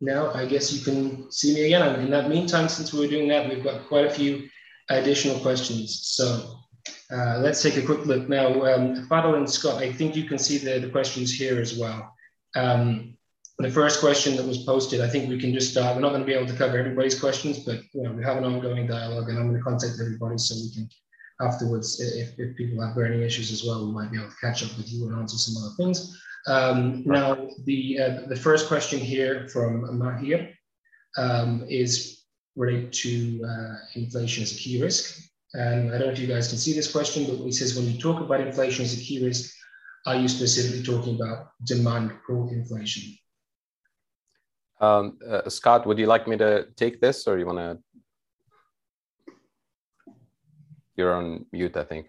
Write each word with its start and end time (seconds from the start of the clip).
now 0.00 0.32
I 0.32 0.46
guess 0.46 0.72
you 0.72 0.84
can 0.84 1.30
see 1.30 1.54
me 1.54 1.66
again. 1.66 2.00
In 2.00 2.10
that 2.10 2.28
meantime, 2.28 2.68
since 2.68 2.92
we 2.92 3.04
are 3.04 3.10
doing 3.10 3.28
that, 3.28 3.48
we've 3.48 3.64
got 3.64 3.86
quite 3.88 4.06
a 4.06 4.10
few 4.10 4.48
additional 4.88 5.38
questions. 5.40 6.00
So 6.04 6.58
uh, 7.12 7.38
let's 7.38 7.62
take 7.62 7.76
a 7.76 7.82
quick 7.82 8.06
look 8.06 8.28
now. 8.28 8.48
Um, 8.62 9.08
and 9.10 9.50
Scott, 9.50 9.82
I 9.82 9.92
think 9.92 10.14
you 10.14 10.24
can 10.24 10.38
see 10.38 10.58
the, 10.58 10.78
the 10.78 10.90
questions 10.90 11.32
here 11.32 11.60
as 11.60 11.78
well. 11.78 12.14
Um, 12.54 13.14
the 13.58 13.70
first 13.70 14.00
question 14.00 14.36
that 14.36 14.46
was 14.46 14.58
posted, 14.58 15.00
I 15.00 15.08
think 15.08 15.28
we 15.28 15.40
can 15.40 15.52
just 15.52 15.72
start. 15.72 15.96
We're 15.96 16.02
not 16.02 16.10
going 16.10 16.20
to 16.20 16.26
be 16.26 16.34
able 16.34 16.46
to 16.46 16.56
cover 16.56 16.78
everybody's 16.78 17.18
questions, 17.18 17.58
but 17.58 17.80
you 17.92 18.02
know, 18.02 18.12
we 18.12 18.22
have 18.22 18.36
an 18.36 18.44
ongoing 18.44 18.86
dialogue 18.86 19.28
and 19.28 19.38
I'm 19.38 19.48
going 19.48 19.58
to 19.58 19.64
contact 19.64 19.94
everybody 20.00 20.38
so 20.38 20.54
we 20.54 20.72
can 20.72 20.88
afterwards, 21.40 22.00
if, 22.00 22.38
if 22.38 22.56
people 22.56 22.84
have 22.84 22.94
burning 22.94 23.22
issues 23.22 23.52
as 23.52 23.64
well, 23.64 23.86
we 23.86 23.92
might 23.92 24.10
be 24.10 24.18
able 24.18 24.28
to 24.28 24.36
catch 24.40 24.64
up 24.64 24.76
with 24.76 24.90
you 24.90 25.06
and 25.06 25.18
answer 25.18 25.36
some 25.36 25.62
other 25.62 25.74
things. 25.76 26.20
Um, 26.48 27.02
now, 27.04 27.48
the, 27.64 27.98
uh, 28.00 28.28
the 28.28 28.36
first 28.36 28.68
question 28.68 28.98
here 28.98 29.48
from 29.48 29.82
Mahir 30.00 30.54
um, 31.18 31.64
is 31.68 32.24
related 32.56 32.92
to 32.92 33.44
uh, 33.44 33.74
inflation 33.94 34.42
as 34.42 34.52
a 34.52 34.56
key 34.56 34.82
risk. 34.82 35.22
And 35.54 35.94
I 35.94 35.98
don't 35.98 36.08
know 36.08 36.12
if 36.12 36.18
you 36.18 36.26
guys 36.26 36.48
can 36.48 36.58
see 36.58 36.72
this 36.72 36.90
question, 36.90 37.24
but 37.24 37.44
he 37.44 37.52
says, 37.52 37.76
when 37.76 37.86
you 37.86 38.00
talk 38.00 38.20
about 38.20 38.40
inflation 38.40 38.84
as 38.84 38.98
a 38.98 39.02
key 39.02 39.24
risk, 39.24 39.54
are 40.06 40.16
you 40.16 40.28
specifically 40.28 40.82
talking 40.82 41.16
about 41.16 41.50
demand 41.64 42.12
pull 42.26 42.48
inflation? 42.50 43.16
Um, 44.80 45.18
uh, 45.26 45.48
Scott, 45.48 45.86
would 45.86 45.98
you 45.98 46.06
like 46.06 46.26
me 46.26 46.36
to 46.38 46.68
take 46.76 47.00
this 47.00 47.26
or 47.26 47.38
you 47.38 47.46
want 47.46 47.58
to? 47.58 47.78
You're 50.96 51.14
on 51.14 51.46
mute, 51.52 51.76
I 51.76 51.84
think. 51.84 52.08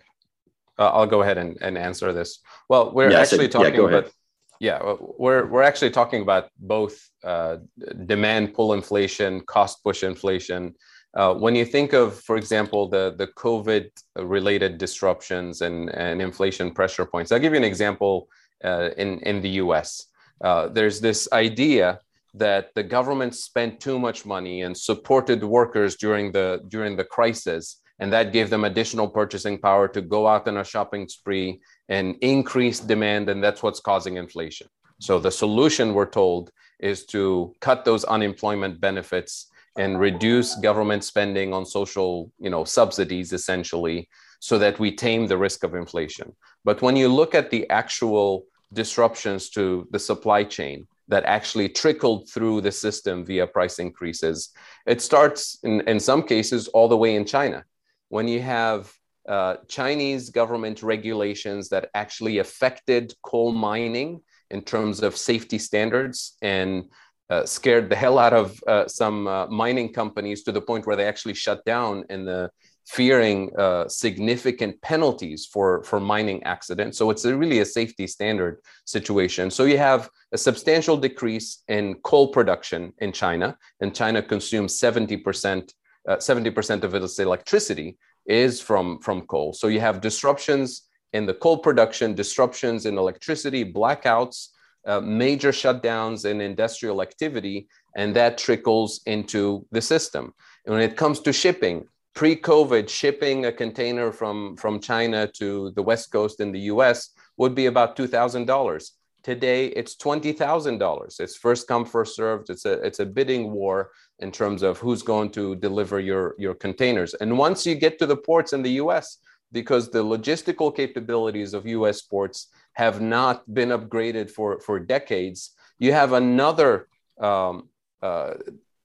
Uh, 0.78 0.90
I'll 0.90 1.08
go 1.08 1.22
ahead 1.22 1.38
and, 1.38 1.58
and 1.62 1.78
answer 1.78 2.14
this. 2.14 2.40
Well, 2.70 2.94
we're 2.94 3.12
yeah, 3.12 3.20
actually 3.20 3.50
talking 3.50 3.76
yeah, 3.76 3.82
about 3.82 4.12
yeah, 4.60 4.96
we're 5.00 5.46
we're 5.46 5.64
actually 5.64 5.92
talking 5.92 6.22
about 6.22 6.50
both 6.60 7.10
uh, 7.24 7.58
demand 8.06 8.54
pull 8.54 8.74
inflation, 8.74 9.42
cost 9.42 9.82
push 9.84 10.04
inflation. 10.04 10.76
Uh, 11.16 11.34
when 11.34 11.56
you 11.56 11.66
think 11.66 11.94
of, 11.94 12.20
for 12.20 12.36
example, 12.36 12.90
the 12.90 13.16
the 13.18 13.28
COVID 13.28 13.90
related 14.18 14.78
disruptions 14.78 15.62
and 15.62 15.90
and 15.96 16.22
inflation 16.22 16.72
pressure 16.72 17.06
points, 17.06 17.32
I'll 17.32 17.40
give 17.40 17.54
you 17.54 17.58
an 17.58 17.64
example 17.64 18.28
uh, 18.64 18.90
in 18.98 19.20
in 19.20 19.42
the 19.42 19.50
U.S. 19.64 20.08
Uh, 20.44 20.68
there's 20.68 21.00
this 21.00 21.30
idea 21.32 22.00
that 22.34 22.70
the 22.76 22.84
government 22.84 23.36
spent 23.36 23.80
too 23.80 23.98
much 23.98 24.26
money 24.26 24.62
and 24.62 24.78
supported 24.78 25.44
workers 25.44 25.96
during 25.96 26.34
the 26.34 26.62
during 26.68 26.98
the 26.98 27.06
crisis 27.06 27.82
and 28.00 28.12
that 28.14 28.34
gave 28.34 28.50
them 28.50 28.64
additional 28.64 29.08
purchasing 29.08 29.58
power 29.58 29.88
to 29.88 30.02
go 30.02 30.28
out 30.28 30.48
on 30.48 30.58
a 30.58 30.64
shopping 30.64 31.08
spree 31.08 31.60
and 31.90 32.16
increase 32.22 32.80
demand 32.80 33.30
and 33.30 33.44
that's 33.44 33.62
what's 33.62 33.80
causing 33.80 34.18
inflation. 34.18 34.68
So 35.00 35.20
the 35.20 35.32
solution 35.32 35.94
we're 35.94 36.10
told 36.10 36.52
is 36.80 37.06
to 37.08 37.56
cut 37.60 37.86
those 37.86 38.04
unemployment 38.06 38.80
benefits 38.80 39.48
and 39.78 40.00
reduce 40.00 40.56
government 40.56 41.04
spending 41.04 41.54
on 41.54 41.66
social 41.66 42.32
you 42.40 42.50
know 42.50 42.64
subsidies 42.64 43.34
essentially 43.34 44.10
so 44.40 44.58
that 44.58 44.80
we 44.80 44.96
tame 44.96 45.28
the 45.28 45.38
risk 45.38 45.64
of 45.64 45.76
inflation. 45.76 46.36
But 46.64 46.82
when 46.82 46.96
you 46.96 47.10
look 47.10 47.36
at 47.36 47.52
the 47.52 47.70
actual 47.70 48.46
disruptions 48.74 49.50
to 49.50 49.88
the 49.92 50.00
supply 50.00 50.44
chain 50.44 50.88
that 51.08 51.26
actually 51.26 51.68
trickled 51.68 52.30
through 52.30 52.62
the 52.62 52.72
system 52.72 53.26
via 53.26 53.48
price 53.48 53.80
increases 53.80 54.50
it 54.86 55.02
starts 55.02 55.58
in, 55.64 55.82
in 55.88 56.00
some 56.00 56.22
cases 56.22 56.68
all 56.70 56.88
the 56.88 56.98
way 56.98 57.16
in 57.16 57.26
china 57.26 57.64
when 58.10 58.28
you 58.28 58.42
have 58.42 58.92
uh, 59.28 59.58
Chinese 59.68 60.30
government 60.30 60.82
regulations 60.82 61.70
that 61.70 61.90
actually 61.94 62.40
affected 62.40 63.14
coal 63.22 63.52
mining 63.52 64.22
in 64.50 64.62
terms 64.62 65.04
of 65.04 65.16
safety 65.16 65.60
standards 65.60 66.36
and 66.42 66.86
uh, 67.30 67.46
scared 67.46 67.90
the 67.90 67.96
hell 67.96 68.18
out 68.18 68.34
of 68.34 68.60
uh, 68.66 68.88
some 68.88 69.28
uh, 69.28 69.46
mining 69.48 69.94
companies 69.94 70.44
to 70.44 70.52
the 70.52 70.62
point 70.62 70.88
where 70.88 70.96
they 70.96 71.06
actually 71.06 71.36
shut 71.36 71.64
down 71.64 72.04
in 72.10 72.26
the 72.26 72.50
fearing 72.88 73.52
uh, 73.56 73.88
significant 73.88 74.82
penalties 74.82 75.46
for, 75.46 75.84
for 75.84 76.00
mining 76.00 76.42
accidents. 76.42 76.98
So 76.98 77.12
it's 77.12 77.24
a 77.26 77.38
really 77.38 77.60
a 77.60 77.66
safety 77.66 78.08
standard 78.08 78.62
situation. 78.86 79.52
So 79.52 79.66
you 79.66 79.78
have 79.78 80.10
a 80.32 80.40
substantial 80.40 80.98
decrease 80.98 81.62
in 81.68 81.96
coal 82.04 82.30
production 82.30 82.94
in 82.98 83.12
China, 83.12 83.56
and 83.80 83.94
China 83.94 84.24
consumes 84.24 84.80
70% 84.80 85.72
uh, 86.08 86.16
70% 86.16 86.84
of 86.84 86.96
its 86.96 87.20
electricity 87.20 87.98
is 88.30 88.62
from, 88.62 89.00
from 89.00 89.24
coal. 89.24 89.52
So 89.52 89.68
you 89.68 89.82
have 89.82 90.00
disruptions 90.00 90.84
in 91.14 91.26
the 91.26 91.34
coal 91.34 91.58
production, 91.58 92.14
disruptions 92.14 92.86
in 92.86 92.98
electricity, 92.98 93.66
blackouts, 93.66 94.50
uh, 94.86 95.02
major 95.02 95.52
shutdowns 95.52 96.26
in 96.26 96.40
industrial 96.40 97.02
activity, 97.02 97.68
and 97.98 98.16
that 98.16 98.38
trickles 98.38 99.02
into 99.06 99.66
the 99.72 99.82
system. 99.82 100.34
And 100.66 100.76
when 100.76 100.84
it 100.84 100.96
comes 100.96 101.20
to 101.22 101.34
shipping, 101.34 101.88
pre-COVID, 102.14 102.88
shipping 102.88 103.46
a 103.46 103.52
container 103.52 104.12
from, 104.12 104.56
from 104.58 104.80
China 104.80 105.28
to 105.28 105.72
the 105.72 105.82
West 105.82 106.12
Coast 106.12 106.40
in 106.40 106.52
the 106.52 106.60
US 106.74 107.10
would 107.38 107.56
be 107.56 107.66
about 107.66 107.96
$2,000. 107.96 108.92
Today, 109.22 109.68
it's 109.68 109.96
$20,000. 109.96 111.20
It's 111.20 111.36
first 111.36 111.68
come, 111.68 111.86
first 111.86 112.16
served. 112.16 112.50
It's 112.50 112.66
a, 112.66 112.74
it's 112.86 113.00
a 113.00 113.06
bidding 113.06 113.52
war 113.52 113.92
in 114.20 114.32
terms 114.32 114.64
of 114.64 114.78
who's 114.78 115.04
going 115.04 115.32
to 115.32 115.56
deliver 115.58 116.00
your, 116.00 116.36
your 116.38 116.54
containers. 116.54 117.14
And 117.16 117.38
once 117.38 117.66
you 117.66 117.76
get 117.76 118.00
to 118.00 118.06
the 118.06 118.16
ports 118.16 118.54
in 118.54 118.62
the 118.62 118.72
US, 118.84 119.18
because 119.52 119.90
the 119.90 120.04
logistical 120.04 120.74
capabilities 120.76 121.54
of 121.54 121.66
US 121.66 122.02
ports 122.02 122.48
have 122.74 123.02
not 123.02 123.52
been 123.54 123.70
upgraded 123.70 124.30
for, 124.30 124.60
for 124.62 124.80
decades, 124.80 125.52
you 125.80 125.92
have 125.92 126.14
another 126.14 126.88
um, 127.20 127.68
uh, 128.02 128.36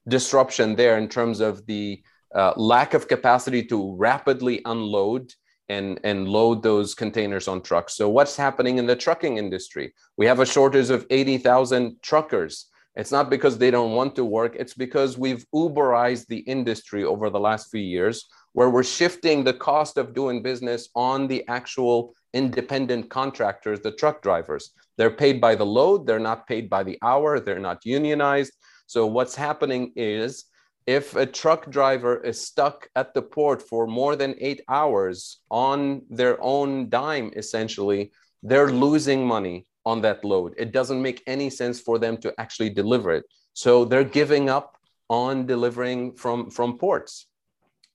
disruption 0.08 0.74
there 0.74 0.98
in 0.98 1.08
terms 1.08 1.40
of 1.40 1.64
the 1.66 2.02
uh, 2.34 2.52
lack 2.56 2.94
of 2.94 3.06
capacity 3.06 3.62
to 3.62 3.94
rapidly 3.96 4.60
unload 4.64 5.32
and, 5.68 5.98
and 6.04 6.28
load 6.28 6.62
those 6.62 6.94
containers 6.94 7.48
on 7.48 7.62
trucks. 7.62 7.96
So, 7.96 8.08
what's 8.08 8.36
happening 8.36 8.78
in 8.78 8.86
the 8.86 8.96
trucking 8.96 9.38
industry? 9.38 9.94
We 10.16 10.26
have 10.26 10.40
a 10.40 10.46
shortage 10.46 10.90
of 10.90 11.06
80,000 11.10 12.02
truckers. 12.02 12.66
It's 12.96 13.10
not 13.10 13.28
because 13.28 13.58
they 13.58 13.70
don't 13.70 13.92
want 13.92 14.14
to 14.16 14.24
work, 14.24 14.54
it's 14.56 14.74
because 14.74 15.18
we've 15.18 15.44
Uberized 15.54 16.26
the 16.26 16.38
industry 16.38 17.04
over 17.04 17.28
the 17.28 17.40
last 17.40 17.70
few 17.70 17.80
years, 17.80 18.26
where 18.52 18.70
we're 18.70 18.84
shifting 18.84 19.42
the 19.42 19.54
cost 19.54 19.98
of 19.98 20.14
doing 20.14 20.42
business 20.42 20.88
on 20.94 21.26
the 21.26 21.46
actual 21.48 22.14
independent 22.34 23.10
contractors, 23.10 23.80
the 23.80 23.90
truck 23.90 24.22
drivers. 24.22 24.70
They're 24.96 25.10
paid 25.10 25.40
by 25.40 25.56
the 25.56 25.66
load, 25.66 26.06
they're 26.06 26.20
not 26.20 26.46
paid 26.46 26.70
by 26.70 26.84
the 26.84 26.98
hour, 27.02 27.40
they're 27.40 27.58
not 27.58 27.84
unionized. 27.84 28.52
So, 28.86 29.06
what's 29.06 29.34
happening 29.34 29.92
is 29.96 30.44
if 30.86 31.16
a 31.16 31.26
truck 31.26 31.70
driver 31.70 32.18
is 32.18 32.40
stuck 32.40 32.88
at 32.94 33.14
the 33.14 33.22
port 33.22 33.62
for 33.62 33.86
more 33.86 34.16
than 34.16 34.34
eight 34.38 34.62
hours 34.68 35.38
on 35.50 36.02
their 36.10 36.40
own 36.42 36.88
dime, 36.88 37.30
essentially, 37.36 38.12
they're 38.42 38.70
losing 38.70 39.26
money 39.26 39.66
on 39.86 40.02
that 40.02 40.24
load. 40.24 40.54
It 40.58 40.72
doesn't 40.72 41.00
make 41.00 41.22
any 41.26 41.48
sense 41.50 41.80
for 41.80 41.98
them 41.98 42.16
to 42.18 42.34
actually 42.38 42.70
deliver 42.70 43.12
it. 43.12 43.24
So 43.54 43.84
they're 43.84 44.04
giving 44.04 44.50
up 44.50 44.76
on 45.08 45.46
delivering 45.46 46.14
from, 46.14 46.50
from 46.50 46.78
ports. 46.78 47.26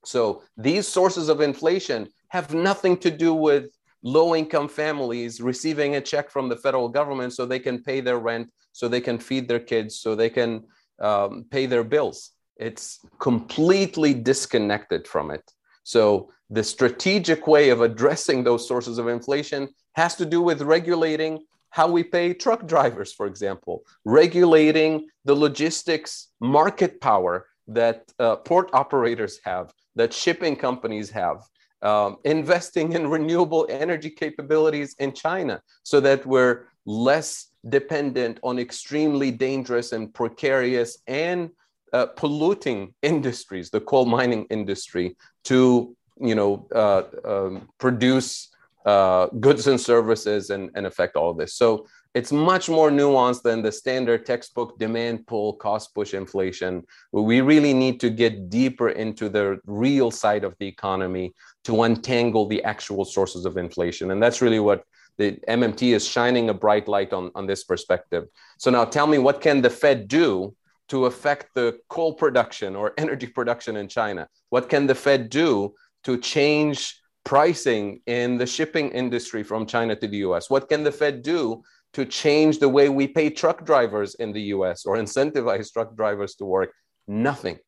So 0.06 0.44
these 0.58 0.88
sources 0.88 1.30
of 1.30 1.42
inflation 1.42 2.08
have 2.30 2.54
nothing 2.54 2.98
to 2.98 3.12
do 3.12 3.34
with 3.34 3.70
low 4.02 4.36
income 4.36 4.70
families 4.70 5.42
receiving 5.42 5.96
a 5.96 6.02
check 6.02 6.30
from 6.30 6.48
the 6.48 6.56
federal 6.56 6.88
government 6.90 7.34
so 7.34 7.46
they 7.46 7.60
can 7.60 7.84
pay 7.84 8.00
their 8.02 8.18
rent, 8.18 8.50
so 8.72 8.88
they 8.88 9.02
can 9.02 9.20
feed 9.20 9.48
their 9.48 9.60
kids, 9.60 10.00
so 10.00 10.16
they 10.16 10.30
can 10.30 10.64
um, 11.00 11.46
pay 11.52 11.66
their 11.66 11.84
bills. 11.84 12.32
It's 12.60 13.00
completely 13.20 14.14
disconnected 14.14 15.08
from 15.08 15.32
it. 15.32 15.52
So 15.84 16.30
the 16.50 16.64
strategic 16.64 17.48
way 17.48 17.70
of 17.70 17.82
addressing 17.82 18.44
those 18.44 18.68
sources 18.68 18.98
of 18.98 19.08
inflation 19.08 19.70
has 19.94 20.16
to 20.16 20.26
do 20.26 20.42
with 20.42 20.62
regulating 20.62 21.46
how 21.72 21.88
we 21.90 22.04
pay 22.04 22.34
truck 22.34 22.68
drivers, 22.68 23.14
for 23.14 23.28
example, 23.28 23.84
regulating 24.04 25.08
the 25.26 25.36
logistics 25.36 26.30
market 26.40 27.00
power 27.00 27.48
that 27.68 28.12
uh, 28.20 28.36
port 28.38 28.70
operators 28.74 29.40
have, 29.44 29.72
that 29.96 30.14
shipping 30.14 30.56
companies 30.56 31.10
have, 31.12 31.44
um, 31.82 32.18
investing 32.26 32.94
in 32.94 33.08
renewable 33.08 33.68
energy 33.70 34.10
capabilities 34.10 34.96
in 35.00 35.14
China 35.14 35.62
so 35.84 36.00
that 36.00 36.26
we're 36.26 36.66
less 36.86 37.48
dependent 37.70 38.40
on 38.44 38.58
extremely 38.60 39.32
dangerous 39.32 39.92
and 39.92 40.14
precarious 40.14 40.98
and 41.08 41.52
uh, 41.94 42.08
polluting 42.08 42.94
industries, 43.02 43.70
the 43.70 43.82
coal 43.82 44.06
mining 44.06 44.46
industry, 44.50 45.16
to 45.46 45.96
you 46.20 46.36
know 46.36 46.68
uh, 46.74 47.04
um, 47.26 47.70
produce 47.78 48.50
uh, 48.86 49.28
goods 49.40 49.68
and 49.68 49.80
services 49.80 50.50
and, 50.50 50.72
and 50.76 50.88
affect 50.88 51.16
all 51.16 51.34
this. 51.34 51.54
So 51.54 51.86
it's 52.16 52.32
much 52.32 52.70
more 52.70 52.90
nuanced 52.90 53.44
than 53.44 53.62
the 53.62 53.72
standard 53.72 54.26
textbook 54.26 54.80
demand 54.80 55.28
pull, 55.28 55.54
cost 55.54 55.94
push 55.94 56.14
inflation. 56.14 56.84
We 57.12 57.42
really 57.42 57.74
need 57.74 58.00
to 58.00 58.10
get 58.10 58.50
deeper 58.50 58.90
into 58.90 59.30
the 59.30 59.60
real 59.66 60.10
side 60.10 60.44
of 60.44 60.56
the 60.60 60.68
economy 60.68 61.36
to 61.66 61.84
untangle 61.84 62.48
the 62.48 62.64
actual 62.64 63.06
sources 63.06 63.46
of 63.46 63.58
inflation. 63.58 64.12
And 64.12 64.24
that's 64.24 64.42
really 64.42 64.60
what 64.60 64.84
the 65.18 65.34
MMT 65.48 65.94
is 65.94 66.08
shining 66.08 66.50
a 66.50 66.54
bright 66.54 66.88
light 66.88 67.14
on, 67.14 67.30
on 67.36 67.46
this 67.46 67.64
perspective. 67.64 68.26
So 68.58 68.72
now 68.72 68.86
tell 68.86 69.06
me, 69.06 69.20
what 69.20 69.42
can 69.42 69.62
the 69.62 69.70
Fed 69.70 70.08
do 70.08 70.56
to 70.90 71.06
affect 71.06 71.54
the 71.56 71.80
coal 71.88 72.14
production 72.14 72.76
or 72.76 72.94
energy 72.98 73.28
production 73.28 73.78
in 73.78 73.88
China? 73.88 74.28
What 74.50 74.70
can 74.70 74.88
the 74.88 74.96
Fed 74.96 75.30
do 75.30 75.74
to 76.04 76.18
change 76.18 77.00
pricing 77.24 78.02
in 78.06 78.38
the 78.38 78.46
shipping 78.46 78.90
industry 78.90 79.44
from 79.44 79.66
China 79.66 79.96
to 79.96 80.08
the 80.08 80.18
US? 80.18 80.50
What 80.50 80.70
can 80.70 80.84
the 80.84 80.92
Fed 80.92 81.22
do 81.22 81.62
to 81.94 82.06
change 82.06 82.60
the 82.60 82.70
way 82.70 82.90
we 82.90 83.08
pay 83.08 83.30
truck 83.30 83.66
drivers 83.66 84.16
in 84.16 84.32
the 84.34 84.42
US 84.56 84.86
or 84.86 84.98
incentivize 84.98 85.72
truck 85.72 85.96
drivers 85.96 86.36
to 86.36 86.46
work? 86.46 86.74
Nothing. 87.08 87.60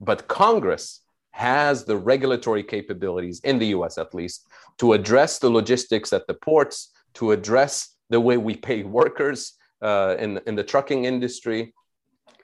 But 0.00 0.28
Congress 0.28 1.00
has 1.32 1.84
the 1.84 1.96
regulatory 1.96 2.62
capabilities 2.62 3.40
in 3.44 3.58
the 3.58 3.66
US 3.66 3.98
at 3.98 4.14
least 4.14 4.46
to 4.78 4.92
address 4.92 5.38
the 5.38 5.50
logistics 5.50 6.12
at 6.12 6.26
the 6.26 6.34
ports, 6.34 6.92
to 7.14 7.32
address 7.32 7.96
the 8.10 8.20
way 8.20 8.36
we 8.36 8.56
pay 8.56 8.82
workers 8.82 9.54
uh, 9.82 10.16
in, 10.18 10.40
in 10.46 10.54
the 10.54 10.64
trucking 10.64 11.04
industry. 11.04 11.72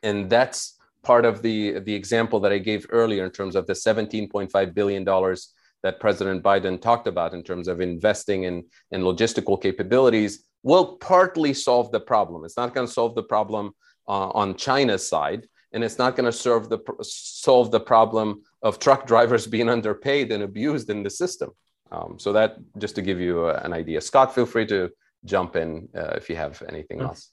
And 0.04 0.30
that's 0.30 0.76
part 1.02 1.24
of 1.24 1.42
the, 1.42 1.80
the 1.80 1.94
example 1.94 2.38
that 2.40 2.52
I 2.52 2.58
gave 2.58 2.86
earlier 2.90 3.24
in 3.24 3.30
terms 3.30 3.56
of 3.56 3.66
the 3.66 3.72
$17.5 3.72 4.74
billion 4.74 5.04
that 5.84 6.00
President 6.00 6.42
Biden 6.42 6.80
talked 6.80 7.06
about 7.06 7.34
in 7.34 7.42
terms 7.42 7.68
of 7.68 7.80
investing 7.80 8.44
in, 8.44 8.64
in 8.90 9.02
logistical 9.02 9.60
capabilities 9.60 10.46
will 10.62 10.96
partly 10.96 11.52
solve 11.52 11.92
the 11.92 12.00
problem. 12.00 12.44
It's 12.44 12.56
not 12.56 12.74
going 12.74 12.86
to 12.86 12.92
solve 12.92 13.14
the 13.14 13.22
problem 13.22 13.72
uh, 14.08 14.30
on 14.30 14.56
China's 14.56 15.06
side, 15.06 15.46
and 15.72 15.84
it's 15.84 15.98
not 15.98 16.16
going 16.16 16.24
to 16.24 16.32
serve 16.32 16.70
the 16.70 16.78
solve 17.02 17.70
the 17.70 17.80
problem 17.80 18.42
of 18.62 18.78
truck 18.78 19.06
drivers 19.12 19.46
being 19.46 19.68
underpaid 19.68 20.32
and 20.32 20.42
abused 20.42 20.88
in 20.88 21.02
the 21.02 21.10
system. 21.10 21.50
Um, 21.92 22.18
so 22.18 22.32
that 22.32 22.56
just 22.78 22.94
to 22.94 23.02
give 23.02 23.20
you 23.20 23.44
uh, 23.44 23.60
an 23.62 23.72
idea. 23.74 24.00
Scott, 24.00 24.34
feel 24.34 24.46
free 24.46 24.66
to 24.66 24.90
jump 25.24 25.54
in 25.54 25.88
uh, 25.94 26.14
if 26.16 26.30
you 26.30 26.36
have 26.36 26.62
anything 26.68 26.98
mm-hmm. 26.98 27.08
else. 27.08 27.30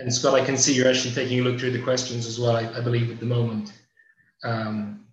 And 0.00 0.12
Scott, 0.12 0.34
I 0.34 0.44
can 0.44 0.56
see 0.56 0.72
you're 0.72 0.88
actually 0.88 1.14
taking 1.14 1.40
a 1.40 1.42
look 1.42 1.60
through 1.60 1.72
the 1.72 1.82
questions 1.82 2.26
as 2.26 2.40
well. 2.40 2.56
I, 2.56 2.66
I 2.76 2.80
believe 2.80 3.10
at 3.10 3.20
the 3.20 3.26
moment, 3.26 3.72
um, 4.42 5.06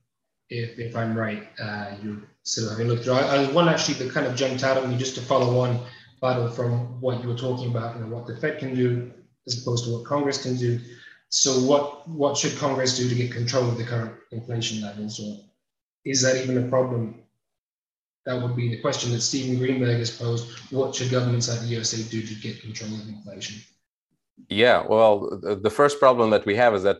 if 0.49 0.79
if 0.79 0.95
I'm 0.95 1.17
right, 1.17 1.47
uh, 1.61 1.91
you're 2.01 2.21
still 2.43 2.69
having 2.69 2.87
a 2.87 2.89
look 2.91 3.03
through. 3.03 3.13
I, 3.13 3.35
I 3.35 3.51
one 3.51 3.67
actually 3.67 3.95
that 3.95 4.13
kind 4.13 4.25
of 4.25 4.35
jumped 4.35 4.63
out 4.63 4.77
at 4.77 4.87
me 4.87 4.97
just 4.97 5.15
to 5.15 5.21
follow 5.21 5.59
on 5.59 5.85
battle 6.21 6.49
from 6.49 7.01
what 7.01 7.21
you 7.21 7.27
were 7.27 7.35
talking 7.35 7.69
about 7.69 7.95
and 7.95 8.05
you 8.05 8.09
know, 8.09 8.15
what 8.15 8.27
the 8.27 8.37
Fed 8.37 8.59
can 8.59 8.73
do 8.73 9.11
as 9.45 9.61
opposed 9.61 9.85
to 9.85 9.91
what 9.91 10.05
Congress 10.05 10.41
can 10.41 10.55
do. 10.55 10.79
So 11.29 11.59
what 11.59 12.07
what 12.07 12.37
should 12.37 12.57
Congress 12.57 12.97
do 12.97 13.09
to 13.09 13.15
get 13.15 13.31
control 13.31 13.67
of 13.67 13.77
the 13.77 13.83
current 13.83 14.15
inflation 14.31 14.81
levels, 14.81 15.19
or 15.19 15.37
is 16.05 16.21
that 16.21 16.41
even 16.41 16.65
a 16.65 16.69
problem? 16.69 17.23
That 18.25 18.41
would 18.41 18.55
be 18.55 18.69
the 18.69 18.81
question 18.81 19.11
that 19.11 19.21
Stephen 19.21 19.57
Greenberg 19.57 19.99
has 19.99 20.11
posed. 20.11 20.49
What 20.71 20.95
should 20.95 21.11
governments 21.11 21.47
like 21.47 21.61
the 21.61 21.67
USA 21.67 22.01
do 22.03 22.21
to 22.21 22.35
get 22.35 22.61
control 22.61 22.93
of 22.93 23.07
inflation? 23.07 23.61
Yeah, 24.49 24.85
well, 24.87 25.39
the 25.41 25.69
first 25.69 25.99
problem 25.99 26.29
that 26.29 26.45
we 26.45 26.55
have 26.55 26.75
is 26.75 26.83
that 26.83 26.97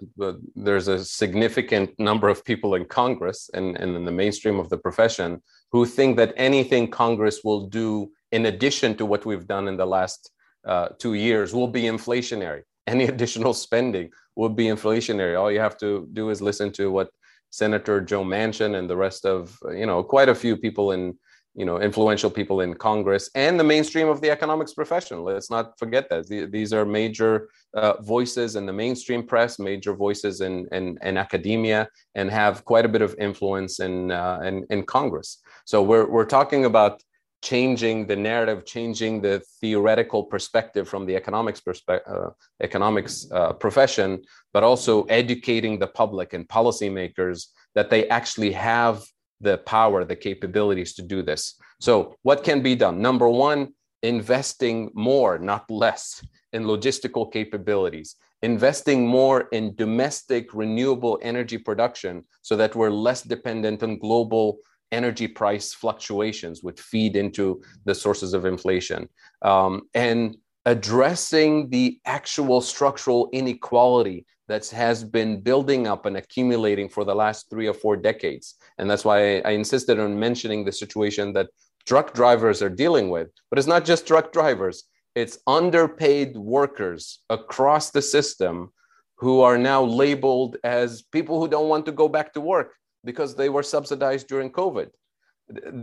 there's 0.56 0.88
a 0.88 1.06
significant 1.06 1.92
number 2.00 2.30
of 2.30 2.44
people 2.44 2.74
in 2.74 2.86
Congress 2.86 3.50
and, 3.54 3.78
and 3.78 3.96
in 3.96 4.06
the 4.06 4.12
mainstream 4.12 4.60
of 4.60 4.70
the 4.70 4.78
profession 4.78 5.42
who 5.72 5.86
think 5.86 6.18
that 6.18 6.34
anything 6.36 6.90
Congress 6.90 7.44
will 7.44 7.68
do 7.68 8.12
in 8.32 8.48
addition 8.48 8.96
to 8.98 9.06
what 9.06 9.26
we've 9.26 9.48
done 9.48 9.68
in 9.68 9.78
the 9.78 9.86
last 9.86 10.32
uh, 10.66 10.90
two 11.00 11.14
years 11.14 11.54
will 11.54 11.68
be 11.68 11.84
inflationary. 11.84 12.64
Any 12.88 13.06
additional 13.06 13.54
spending 13.54 14.10
will 14.36 14.50
be 14.50 14.66
inflationary. 14.66 15.40
All 15.40 15.52
you 15.52 15.60
have 15.60 15.78
to 15.78 16.08
do 16.14 16.30
is 16.30 16.42
listen 16.42 16.72
to 16.74 16.92
what 16.92 17.10
Senator 17.50 18.02
Joe 18.02 18.24
Manchin 18.24 18.78
and 18.78 18.90
the 18.90 18.98
rest 18.98 19.26
of, 19.26 19.58
you 19.72 19.86
know, 19.86 20.04
quite 20.04 20.30
a 20.30 20.36
few 20.36 20.58
people 20.58 20.92
in 20.92 21.18
you 21.58 21.66
know 21.66 21.82
influential 21.82 22.30
people 22.30 22.62
in 22.62 22.74
congress 22.76 23.30
and 23.34 23.60
the 23.60 23.64
mainstream 23.64 24.08
of 24.08 24.22
the 24.22 24.30
economics 24.30 24.74
profession. 24.74 25.24
Let's 25.24 25.50
not 25.50 25.78
forget 25.78 26.08
that. 26.10 26.28
These 26.52 26.72
are 26.72 26.86
major 26.86 27.50
uh, 27.74 27.94
voices 28.02 28.56
in 28.56 28.66
the 28.68 28.74
mainstream 28.74 29.24
press 29.26 29.58
major 29.58 29.94
voices 29.94 30.42
in, 30.42 30.68
in, 30.72 30.98
in 31.02 31.18
academia 31.18 31.90
and 32.14 32.30
have 32.30 32.64
quite 32.64 32.86
a 32.86 32.90
bit 32.96 33.02
of 33.02 33.16
influence 33.18 33.80
in, 33.80 34.12
uh, 34.12 34.40
in, 34.44 34.66
in 34.70 34.84
congress. 34.84 35.42
So 35.66 35.82
we're, 35.82 36.08
we're 36.08 36.26
talking 36.26 36.66
about 36.66 37.02
changing 37.44 38.08
the 38.08 38.16
narrative 38.16 38.66
changing 38.66 39.22
the 39.22 39.42
theoretical 39.62 40.24
perspective 40.24 40.90
from 40.90 41.06
the 41.06 41.16
economics 41.16 41.62
perspective 41.62 42.12
uh, 42.12 42.30
economics 42.64 43.28
uh, 43.32 43.54
profession 43.54 44.20
but 44.54 44.64
also 44.64 45.04
educating 45.04 45.78
the 45.78 45.86
public 45.86 46.34
and 46.34 46.48
policymakers 46.48 47.48
that 47.76 47.92
they 47.92 48.08
actually 48.10 48.52
have 48.52 49.06
the 49.42 49.60
power, 49.60 50.04
the 50.04 50.16
capabilities 50.16 50.94
to 50.96 51.02
do 51.02 51.22
this. 51.22 51.56
So, 51.80 52.16
what 52.24 52.44
can 52.44 52.62
be 52.62 52.76
done? 52.76 53.02
Number 53.02 53.30
one, 53.30 53.74
investing 54.04 54.92
more, 54.94 55.38
not 55.40 55.70
less, 55.70 56.22
in 56.54 56.64
logistical 56.64 57.32
capabilities, 57.32 58.16
investing 58.42 59.08
more 59.08 59.48
in 59.52 59.76
domestic 59.76 60.54
renewable 60.54 61.20
energy 61.22 61.58
production 61.58 62.24
so 62.42 62.56
that 62.56 62.76
we're 62.76 62.90
less 62.90 63.22
dependent 63.22 63.84
on 63.84 64.00
global 64.00 64.58
energy 64.92 65.28
price 65.28 65.74
fluctuations, 65.74 66.64
which 66.64 66.80
feed 66.80 67.16
into 67.16 67.62
the 67.86 67.94
sources 67.94 68.34
of 68.34 68.46
inflation. 68.46 69.10
Um, 69.42 69.84
and 69.94 70.38
addressing 70.66 71.70
the 71.70 72.00
actual 72.06 72.62
structural 72.62 73.30
inequality 73.34 74.26
that 74.48 74.68
has 74.70 75.04
been 75.04 75.42
building 75.42 75.88
up 75.88 76.06
and 76.06 76.18
accumulating 76.18 76.90
for 76.90 77.04
the 77.04 77.16
last 77.16 77.50
three 77.50 77.68
or 77.68 77.74
four 77.74 77.98
decades. 77.98 78.56
And 78.78 78.90
that's 78.90 79.06
why 79.06 79.40
I, 79.40 79.52
insisted 79.52 80.00
on 80.00 80.20
mentioning 80.20 80.64
the 80.64 80.72
situation 80.72 81.34
that 81.34 81.50
truck 81.86 82.14
drivers 82.14 82.62
are 82.62 82.70
dealing 82.70 83.10
with. 83.10 83.30
But 83.50 83.60
it's 83.60 83.68
not 83.68 83.86
just 83.86 84.08
truck 84.08 84.32
drivers, 84.32 84.84
it's 85.16 85.40
underpaid 85.48 86.38
workers 86.38 87.20
across 87.30 87.92
the 87.92 88.02
system 88.02 88.72
who 89.16 89.42
are 89.42 89.58
now 89.58 89.84
labeled 89.84 90.58
as 90.64 91.02
people 91.02 91.40
who 91.40 91.48
don't 91.48 91.70
want 91.70 91.86
to 91.88 91.92
go 91.92 92.08
back 92.08 92.34
to 92.34 92.42
work 92.42 92.74
because 93.04 93.36
they 93.36 93.50
were 93.50 93.64
subsidized 93.64 94.28
during 94.28 94.52
COVID 94.52 94.90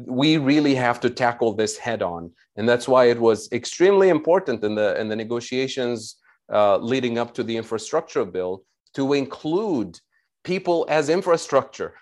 we 0.07 0.37
really 0.37 0.75
have 0.75 1.01
to 1.01 1.11
tackle 1.11 1.55
this 1.55 1.77
head 1.79 2.03
on 2.03 2.31
and 2.57 2.69
that's 2.69 2.87
why 2.87 3.07
it 3.07 3.19
was 3.19 3.51
extremely 3.53 4.09
important 4.11 4.63
in 4.63 4.75
the 4.75 4.99
in 5.01 5.09
the 5.09 5.17
negotiations 5.17 6.17
uh, 6.53 6.77
leading 6.79 7.19
up 7.19 7.35
to 7.35 7.43
the 7.43 7.57
infrastructure 7.57 8.25
bill 8.25 8.65
to 8.95 9.13
include 9.13 9.99
people 10.45 10.87
as 10.89 11.09
infrastructure 11.09 11.95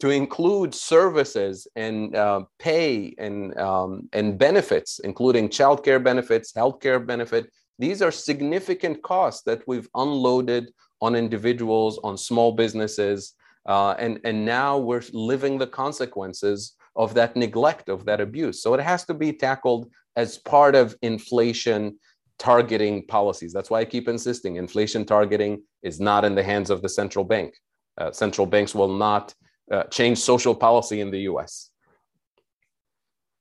to 0.00 0.10
include 0.10 0.74
services 0.74 1.68
and 1.76 2.16
uh, 2.16 2.42
pay 2.58 3.14
and 3.18 3.56
um, 3.58 4.08
and 4.12 4.38
benefits 4.38 4.98
including 5.00 5.48
childcare 5.48 6.02
benefits 6.02 6.52
healthcare 6.52 7.04
benefit 7.04 7.50
these 7.78 8.00
are 8.02 8.10
significant 8.10 9.02
costs 9.02 9.42
that 9.42 9.62
we've 9.66 9.88
unloaded 9.94 10.72
on 11.00 11.14
individuals 11.14 12.00
on 12.02 12.16
small 12.16 12.52
businesses 12.52 13.34
uh, 13.66 13.94
and, 13.98 14.20
and 14.24 14.44
now 14.44 14.78
we're 14.78 15.02
living 15.12 15.58
the 15.58 15.66
consequences 15.66 16.74
of 16.94 17.14
that 17.14 17.36
neglect, 17.36 17.88
of 17.88 18.04
that 18.06 18.20
abuse. 18.20 18.62
So 18.62 18.74
it 18.74 18.80
has 18.80 19.04
to 19.06 19.14
be 19.14 19.32
tackled 19.32 19.90
as 20.14 20.38
part 20.38 20.74
of 20.74 20.96
inflation 21.02 21.98
targeting 22.38 23.06
policies. 23.06 23.52
That's 23.52 23.70
why 23.70 23.80
I 23.80 23.84
keep 23.84 24.08
insisting 24.08 24.56
inflation 24.56 25.04
targeting 25.04 25.62
is 25.82 26.00
not 26.00 26.24
in 26.24 26.34
the 26.34 26.42
hands 26.42 26.70
of 26.70 26.82
the 26.82 26.88
central 26.88 27.24
bank. 27.24 27.54
Uh, 27.98 28.12
central 28.12 28.46
banks 28.46 28.74
will 28.74 28.94
not 28.94 29.34
uh, 29.70 29.84
change 29.84 30.18
social 30.18 30.54
policy 30.54 31.00
in 31.00 31.10
the 31.10 31.20
US. 31.20 31.70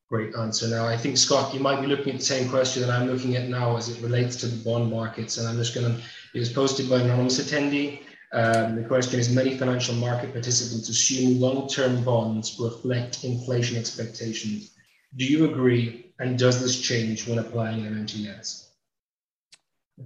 Great 0.07 0.35
answer. 0.35 0.67
Now, 0.67 0.85
I 0.85 0.95
think, 0.95 1.17
Scott, 1.17 1.53
you 1.53 1.59
might 1.59 1.81
be 1.81 1.87
looking 1.87 2.13
at 2.13 2.19
the 2.19 2.25
same 2.25 2.47
question 2.47 2.83
that 2.83 2.91
I'm 2.91 3.07
looking 3.07 3.35
at 3.35 3.49
now 3.49 3.75
as 3.75 3.89
it 3.89 4.01
relates 4.01 4.35
to 4.37 4.47
the 4.47 4.63
bond 4.63 4.89
markets. 4.89 5.37
And 5.37 5.47
I'm 5.47 5.57
just 5.57 5.73
going 5.73 5.91
to, 5.91 6.01
it 6.33 6.39
was 6.39 6.51
posted 6.53 6.89
by 6.89 6.97
an 6.97 7.05
anonymous 7.05 7.39
attendee. 7.39 8.01
Um, 8.31 8.75
the 8.75 8.83
question 8.83 9.19
is 9.19 9.33
many 9.33 9.57
financial 9.57 9.95
market 9.95 10.31
participants 10.31 10.89
assume 10.89 11.39
long-term 11.39 12.03
bonds 12.03 12.57
reflect 12.59 13.23
inflation 13.23 13.77
expectations. 13.77 14.75
Do 15.15 15.25
you 15.25 15.49
agree? 15.49 16.13
And 16.19 16.37
does 16.37 16.61
this 16.61 16.79
change 16.79 17.27
when 17.27 17.39
applying 17.39 17.83
MMTS? 17.83 18.64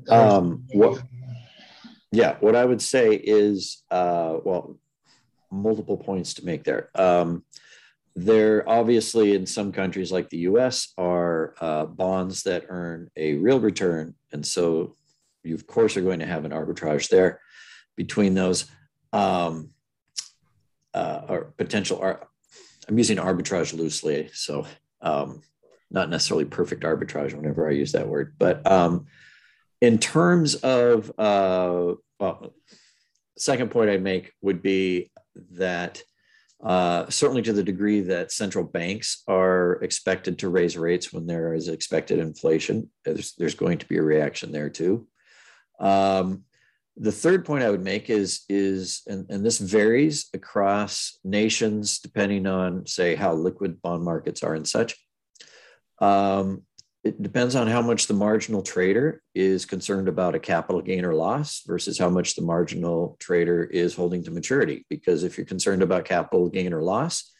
Um, 0.07 0.65
what, 0.73 1.01
yeah, 2.11 2.37
what 2.39 2.55
I 2.55 2.65
would 2.65 2.81
say 2.81 3.13
is, 3.15 3.83
uh, 3.91 4.37
well, 4.43 4.77
multiple 5.51 5.97
points 5.97 6.35
to 6.35 6.45
make 6.45 6.63
there. 6.63 6.89
Um, 6.95 7.43
there 8.15 8.67
obviously 8.67 9.33
in 9.33 9.45
some 9.45 9.71
countries 9.71 10.11
like 10.11 10.29
the 10.29 10.39
US 10.39 10.93
are 10.97 11.55
uh, 11.61 11.85
bonds 11.85 12.43
that 12.43 12.65
earn 12.69 13.09
a 13.15 13.35
real 13.35 13.59
return. 13.59 14.15
And 14.31 14.45
so 14.45 14.95
you, 15.43 15.55
of 15.55 15.67
course, 15.67 15.95
are 15.97 16.01
going 16.01 16.19
to 16.19 16.25
have 16.25 16.45
an 16.45 16.51
arbitrage 16.51 17.09
there 17.09 17.41
between 17.95 18.33
those 18.33 18.69
um, 19.13 19.69
uh, 20.93 21.21
or 21.27 21.53
potential. 21.57 21.99
Ar- 21.99 22.27
I'm 22.87 22.97
using 22.97 23.17
arbitrage 23.17 23.77
loosely, 23.77 24.29
so 24.33 24.65
um, 25.01 25.41
not 25.91 26.09
necessarily 26.09 26.45
perfect 26.45 26.83
arbitrage 26.83 27.33
whenever 27.33 27.69
I 27.69 27.73
use 27.73 27.91
that 27.91 28.07
word. 28.07 28.35
But 28.37 28.69
um, 28.69 29.05
in 29.81 29.97
terms 29.97 30.55
of, 30.55 31.11
uh, 31.17 31.93
well, 32.19 32.53
second 33.37 33.71
point 33.71 33.89
I'd 33.89 34.03
make 34.03 34.33
would 34.41 34.61
be 34.61 35.11
that 35.51 36.03
uh, 36.61 37.09
certainly 37.09 37.41
to 37.41 37.53
the 37.53 37.63
degree 37.63 38.01
that 38.01 38.31
central 38.33 38.65
banks 38.65 39.23
are 39.27 39.73
expected 39.81 40.39
to 40.39 40.49
raise 40.49 40.77
rates 40.77 41.13
when 41.13 41.25
there 41.25 41.53
is 41.53 41.69
expected 41.69 42.19
inflation, 42.19 42.89
there's, 43.05 43.33
there's 43.35 43.55
going 43.55 43.77
to 43.77 43.87
be 43.87 43.97
a 43.97 44.03
reaction 44.03 44.51
there 44.51 44.69
too. 44.69 45.07
Um, 45.79 46.43
the 46.97 47.11
third 47.13 47.45
point 47.45 47.63
I 47.63 47.69
would 47.69 47.83
make 47.83 48.09
is 48.09 48.41
is 48.49 49.03
and, 49.07 49.25
and 49.29 49.45
this 49.45 49.57
varies 49.57 50.27
across 50.33 51.17
nations 51.23 51.99
depending 51.99 52.45
on 52.45 52.85
say 52.85 53.15
how 53.15 53.33
liquid 53.33 53.81
bond 53.81 54.03
markets 54.03 54.43
are 54.43 54.53
and 54.53 54.67
such. 54.67 54.97
Um, 55.99 56.63
it 57.03 57.21
depends 57.23 57.55
on 57.55 57.67
how 57.67 57.81
much 57.81 58.07
the 58.07 58.13
marginal 58.13 58.61
trader 58.61 59.21
is 59.33 59.65
concerned 59.65 60.09
about 60.09 60.35
a 60.35 60.39
capital 60.39 60.81
gain 60.81 61.05
or 61.05 61.13
loss 61.13 61.63
versus 61.65 61.97
how 61.97 62.09
much 62.09 62.35
the 62.35 62.41
marginal 62.41 63.15
trader 63.19 63.63
is 63.63 63.95
holding 63.95 64.21
to 64.23 64.31
maturity. 64.31 64.85
Because 64.89 65.23
if 65.23 65.37
you're 65.37 65.45
concerned 65.45 65.81
about 65.81 66.03
capital 66.03 66.49
gain 66.49 66.73
or 66.73 66.83
loss, 66.83 67.31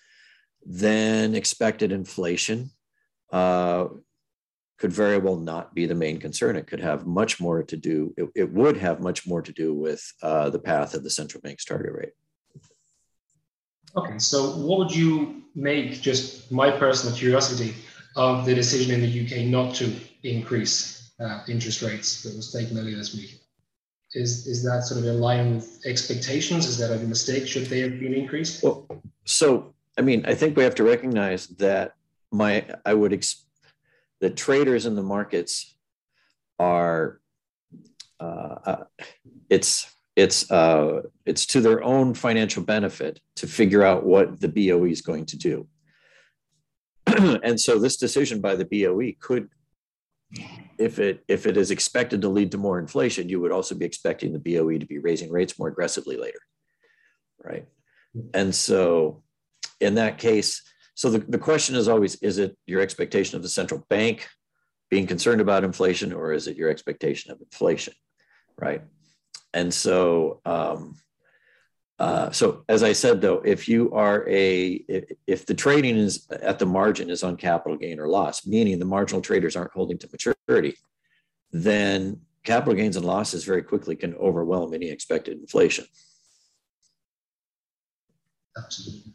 then 0.65 1.35
expected 1.35 1.91
inflation 1.91 2.69
uh, 3.33 3.87
could 4.77 4.93
very 4.93 5.17
well 5.17 5.35
not 5.35 5.75
be 5.75 5.85
the 5.85 5.95
main 5.95 6.19
concern. 6.19 6.55
It 6.55 6.67
could 6.67 6.79
have 6.79 7.05
much 7.05 7.41
more 7.41 7.61
to 7.63 7.75
do, 7.75 8.13
it, 8.15 8.29
it 8.35 8.53
would 8.53 8.77
have 8.77 9.01
much 9.01 9.27
more 9.27 9.41
to 9.41 9.51
do 9.51 9.73
with 9.73 10.01
uh, 10.21 10.49
the 10.49 10.59
path 10.59 10.93
of 10.93 11.03
the 11.03 11.09
central 11.09 11.41
bank's 11.41 11.65
target 11.65 11.91
rate. 11.93 12.13
Okay, 13.97 14.19
so 14.19 14.51
what 14.57 14.79
would 14.79 14.95
you 14.95 15.43
make, 15.53 16.01
just 16.01 16.49
my 16.49 16.71
personal 16.71 17.15
curiosity, 17.15 17.73
of 18.19 18.45
the 18.45 18.53
decision 18.53 18.93
in 18.93 19.01
the 19.01 19.11
UK 19.23 19.47
not 19.47 19.73
to 19.75 19.95
increase 20.23 21.13
uh, 21.21 21.41
interest 21.47 21.81
rates 21.81 22.21
that 22.23 22.35
was 22.35 22.51
taken 22.51 22.77
earlier 22.77 22.97
this 22.97 23.15
week? 23.15 23.39
Is, 24.13 24.45
is 24.45 24.61
that 24.63 24.83
sort 24.83 24.99
of 24.99 25.05
in 25.07 25.21
line 25.21 25.55
with 25.55 25.79
expectations? 25.85 26.65
Is 26.65 26.77
that 26.79 26.91
a 26.91 26.97
mistake? 27.07 27.47
Should 27.47 27.67
they 27.67 27.79
have 27.79 27.97
been 27.97 28.13
increased? 28.13 28.61
Well, 28.61 28.85
so, 29.23 29.73
I 29.97 30.01
mean, 30.01 30.25
I 30.25 30.35
think 30.35 30.57
we 30.57 30.63
have 30.63 30.75
to 30.75 30.83
recognize 30.83 31.47
that 31.59 31.93
my, 32.31 32.65
I 32.85 32.93
would 32.93 33.13
expect 33.13 33.45
the 34.19 34.29
traders 34.29 34.85
in 34.85 34.95
the 34.95 35.03
markets 35.03 35.75
are 36.59 37.21
uh, 38.19 38.55
uh, 38.65 38.83
it's 39.49 39.95
it's 40.17 40.51
uh, 40.51 41.03
it's 41.25 41.45
to 41.45 41.61
their 41.61 41.81
own 41.81 42.13
financial 42.13 42.61
benefit 42.63 43.21
to 43.37 43.47
figure 43.47 43.81
out 43.81 44.05
what 44.05 44.41
the 44.41 44.49
BOE 44.49 44.85
is 44.85 45.01
going 45.01 45.25
to 45.27 45.37
do. 45.37 45.65
and 47.43 47.59
so 47.59 47.79
this 47.79 47.97
decision 47.97 48.41
by 48.41 48.55
the 48.55 48.65
BOE 48.65 49.13
could 49.19 49.49
if 50.77 50.99
it 50.99 51.23
if 51.27 51.45
it 51.45 51.57
is 51.57 51.71
expected 51.71 52.21
to 52.21 52.29
lead 52.29 52.51
to 52.51 52.57
more 52.57 52.79
inflation, 52.79 53.29
you 53.29 53.39
would 53.39 53.51
also 53.51 53.75
be 53.75 53.85
expecting 53.85 54.31
the 54.31 54.39
BOE 54.39 54.77
to 54.77 54.85
be 54.85 54.99
raising 54.99 55.31
rates 55.31 55.57
more 55.57 55.67
aggressively 55.67 56.17
later. 56.17 56.39
Right. 57.43 57.67
And 58.33 58.53
so 58.53 59.23
in 59.79 59.95
that 59.95 60.17
case, 60.17 60.61
so 60.95 61.09
the, 61.09 61.19
the 61.19 61.37
question 61.37 61.75
is 61.75 61.87
always 61.87 62.15
is 62.15 62.37
it 62.37 62.57
your 62.65 62.81
expectation 62.81 63.37
of 63.37 63.43
the 63.43 63.49
central 63.49 63.85
bank 63.89 64.27
being 64.89 65.07
concerned 65.07 65.41
about 65.41 65.63
inflation, 65.63 66.13
or 66.13 66.33
is 66.33 66.47
it 66.47 66.57
your 66.57 66.69
expectation 66.69 67.31
of 67.31 67.39
inflation? 67.39 67.93
Right. 68.57 68.81
And 69.53 69.73
so, 69.73 70.41
um, 70.45 70.95
uh, 71.99 72.31
so 72.31 72.63
as 72.69 72.81
I 72.81 72.93
said, 72.93 73.19
though, 73.19 73.41
if 73.43 73.67
you 73.67 73.91
are 73.91 74.27
a, 74.29 74.83
if, 75.27 75.45
the 75.45 75.53
trading 75.53 75.97
is 75.97 76.27
at 76.31 76.57
the 76.57 76.65
margin 76.65 77.09
is 77.09 77.23
on 77.23 77.35
capital 77.35 77.77
gain 77.77 77.99
or 77.99 78.07
loss, 78.07 78.47
meaning 78.47 78.79
the 78.79 78.85
marginal 78.85 79.21
traders 79.21 79.57
aren't 79.57 79.73
holding 79.73 79.97
to 79.97 80.09
maturity, 80.09 80.75
then 81.51 82.21
capital 82.43 82.73
gains 82.73 82.95
and 82.95 83.05
losses 83.05 83.43
very 83.43 83.61
quickly 83.61 83.97
can 83.97 84.15
overwhelm 84.15 84.73
any 84.73 84.89
expected 84.89 85.39
inflation. 85.39 85.85
Absolutely. 88.57 89.13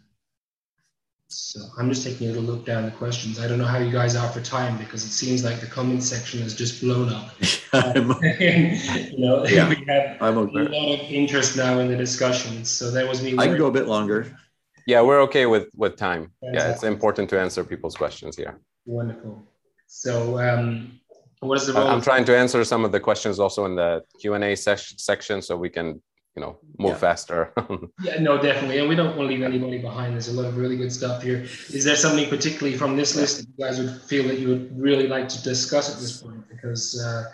So 1.34 1.60
I'm 1.76 1.88
just 1.88 2.04
taking 2.04 2.28
a 2.28 2.32
little 2.32 2.44
look 2.44 2.64
down 2.64 2.84
the 2.84 2.92
questions. 2.92 3.40
I 3.40 3.48
don't 3.48 3.58
know 3.58 3.64
how 3.64 3.78
you 3.78 3.90
guys 3.90 4.14
are 4.14 4.28
for 4.28 4.40
time 4.40 4.78
because 4.78 5.04
it 5.04 5.10
seems 5.10 5.42
like 5.42 5.58
the 5.58 5.66
comment 5.66 6.04
section 6.04 6.40
has 6.42 6.54
just 6.54 6.80
blown 6.80 7.08
up. 7.08 7.34
you 7.42 9.18
know, 9.18 9.44
yeah, 9.44 9.68
we 9.68 9.84
have 9.88 10.22
I'm 10.22 10.38
okay. 10.38 10.60
a 10.60 10.62
lot 10.62 10.94
of 10.94 11.00
interest 11.10 11.56
now 11.56 11.80
in 11.80 11.88
the 11.88 11.96
discussions. 11.96 12.70
So 12.70 12.92
that 12.92 13.08
was 13.08 13.20
me. 13.20 13.36
I 13.36 13.48
can 13.48 13.58
go 13.58 13.66
a 13.66 13.72
bit 13.72 13.88
longer. 13.88 14.38
Yeah, 14.86 15.00
we're 15.00 15.20
okay 15.22 15.46
with 15.46 15.70
with 15.74 15.96
time. 15.96 16.30
Fantastic. 16.40 16.68
Yeah, 16.68 16.72
it's 16.72 16.84
important 16.84 17.28
to 17.30 17.40
answer 17.40 17.64
people's 17.64 17.96
questions 17.96 18.36
here. 18.36 18.60
Wonderful. 18.86 19.44
So, 19.88 20.38
um, 20.38 21.00
what 21.40 21.58
is 21.58 21.66
the 21.66 21.72
role? 21.72 21.88
I'm 21.88 22.00
trying 22.00 22.24
to 22.26 22.36
answer 22.36 22.62
some 22.62 22.84
of 22.84 22.92
the 22.92 23.00
questions 23.00 23.40
also 23.40 23.64
in 23.64 23.74
the 23.74 24.04
Q 24.20 24.34
and 24.34 24.44
A 24.44 24.54
section, 24.54 25.42
so 25.42 25.56
we 25.56 25.68
can 25.68 26.00
you 26.36 26.42
know 26.42 26.58
move 26.78 26.92
yeah. 26.92 26.96
faster. 26.96 27.52
Yeah 28.02 28.20
no 28.20 28.40
definitely 28.40 28.78
and 28.78 28.88
we 28.88 28.94
don't 28.94 29.16
want 29.16 29.28
to 29.28 29.34
leave 29.34 29.42
anybody 29.42 29.78
behind 29.78 30.14
there's 30.14 30.28
a 30.28 30.32
lot 30.32 30.46
of 30.46 30.56
really 30.56 30.76
good 30.76 30.92
stuff 30.92 31.22
here. 31.22 31.42
Is 31.72 31.84
there 31.84 31.96
something 31.96 32.28
particularly 32.28 32.76
from 32.76 32.96
this 32.96 33.16
list 33.16 33.38
that 33.38 33.46
you 33.48 33.64
guys 33.64 33.78
would 33.78 34.02
feel 34.02 34.26
that 34.28 34.38
you 34.38 34.48
would 34.48 34.78
really 34.78 35.08
like 35.08 35.28
to 35.28 35.42
discuss 35.42 35.94
at 35.94 36.00
this 36.00 36.22
point? 36.22 36.48
Because 36.48 37.00
uh, 37.00 37.24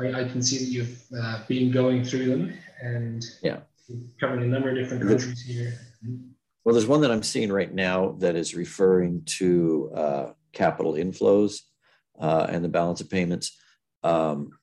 I, 0.00 0.20
I, 0.20 0.24
can 0.28 0.42
see 0.42 0.58
that 0.58 0.70
you've 0.70 1.02
uh, 1.18 1.42
been 1.48 1.70
going 1.70 2.04
through 2.04 2.26
them 2.26 2.52
and 2.82 3.24
yeah. 3.42 3.60
covering 4.20 4.42
a 4.42 4.46
number 4.46 4.68
of 4.68 4.76
different 4.76 5.02
countries 5.02 5.40
here. 5.40 5.78
Well 6.64 6.74
there's 6.74 6.86
one 6.86 7.00
that 7.00 7.10
i'm 7.10 7.22
seeing 7.22 7.50
right 7.50 7.72
now 7.72 8.14
that 8.18 8.36
is 8.36 8.54
referring 8.54 9.22
to 9.38 9.90
uh, 9.94 10.32
capital 10.52 10.94
inflows 10.94 11.60
uh, 12.20 12.46
and 12.48 12.64
the 12.64 12.68
balance 12.68 13.00
of 13.00 13.10
payments. 13.10 13.58
Um, 14.02 14.58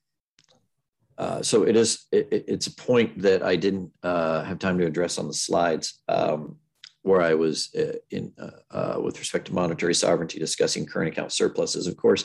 uh, 1.20 1.42
so 1.42 1.64
it 1.64 1.76
is 1.76 2.06
it, 2.12 2.28
it's 2.30 2.66
a 2.66 2.74
point 2.74 3.20
that 3.20 3.42
I 3.42 3.54
didn't 3.54 3.92
uh, 4.02 4.42
have 4.42 4.58
time 4.58 4.78
to 4.78 4.86
address 4.86 5.18
on 5.18 5.28
the 5.28 5.34
slides 5.34 6.00
um, 6.08 6.56
where 7.02 7.20
I 7.20 7.34
was 7.34 7.74
uh, 7.74 7.98
in 8.10 8.32
uh, 8.40 8.50
uh, 8.70 9.00
with 9.02 9.18
respect 9.18 9.48
to 9.48 9.52
monetary 9.52 9.94
sovereignty 9.94 10.38
discussing 10.38 10.86
current 10.86 11.12
account 11.12 11.32
surpluses. 11.32 11.86
Of 11.86 11.98
course, 11.98 12.24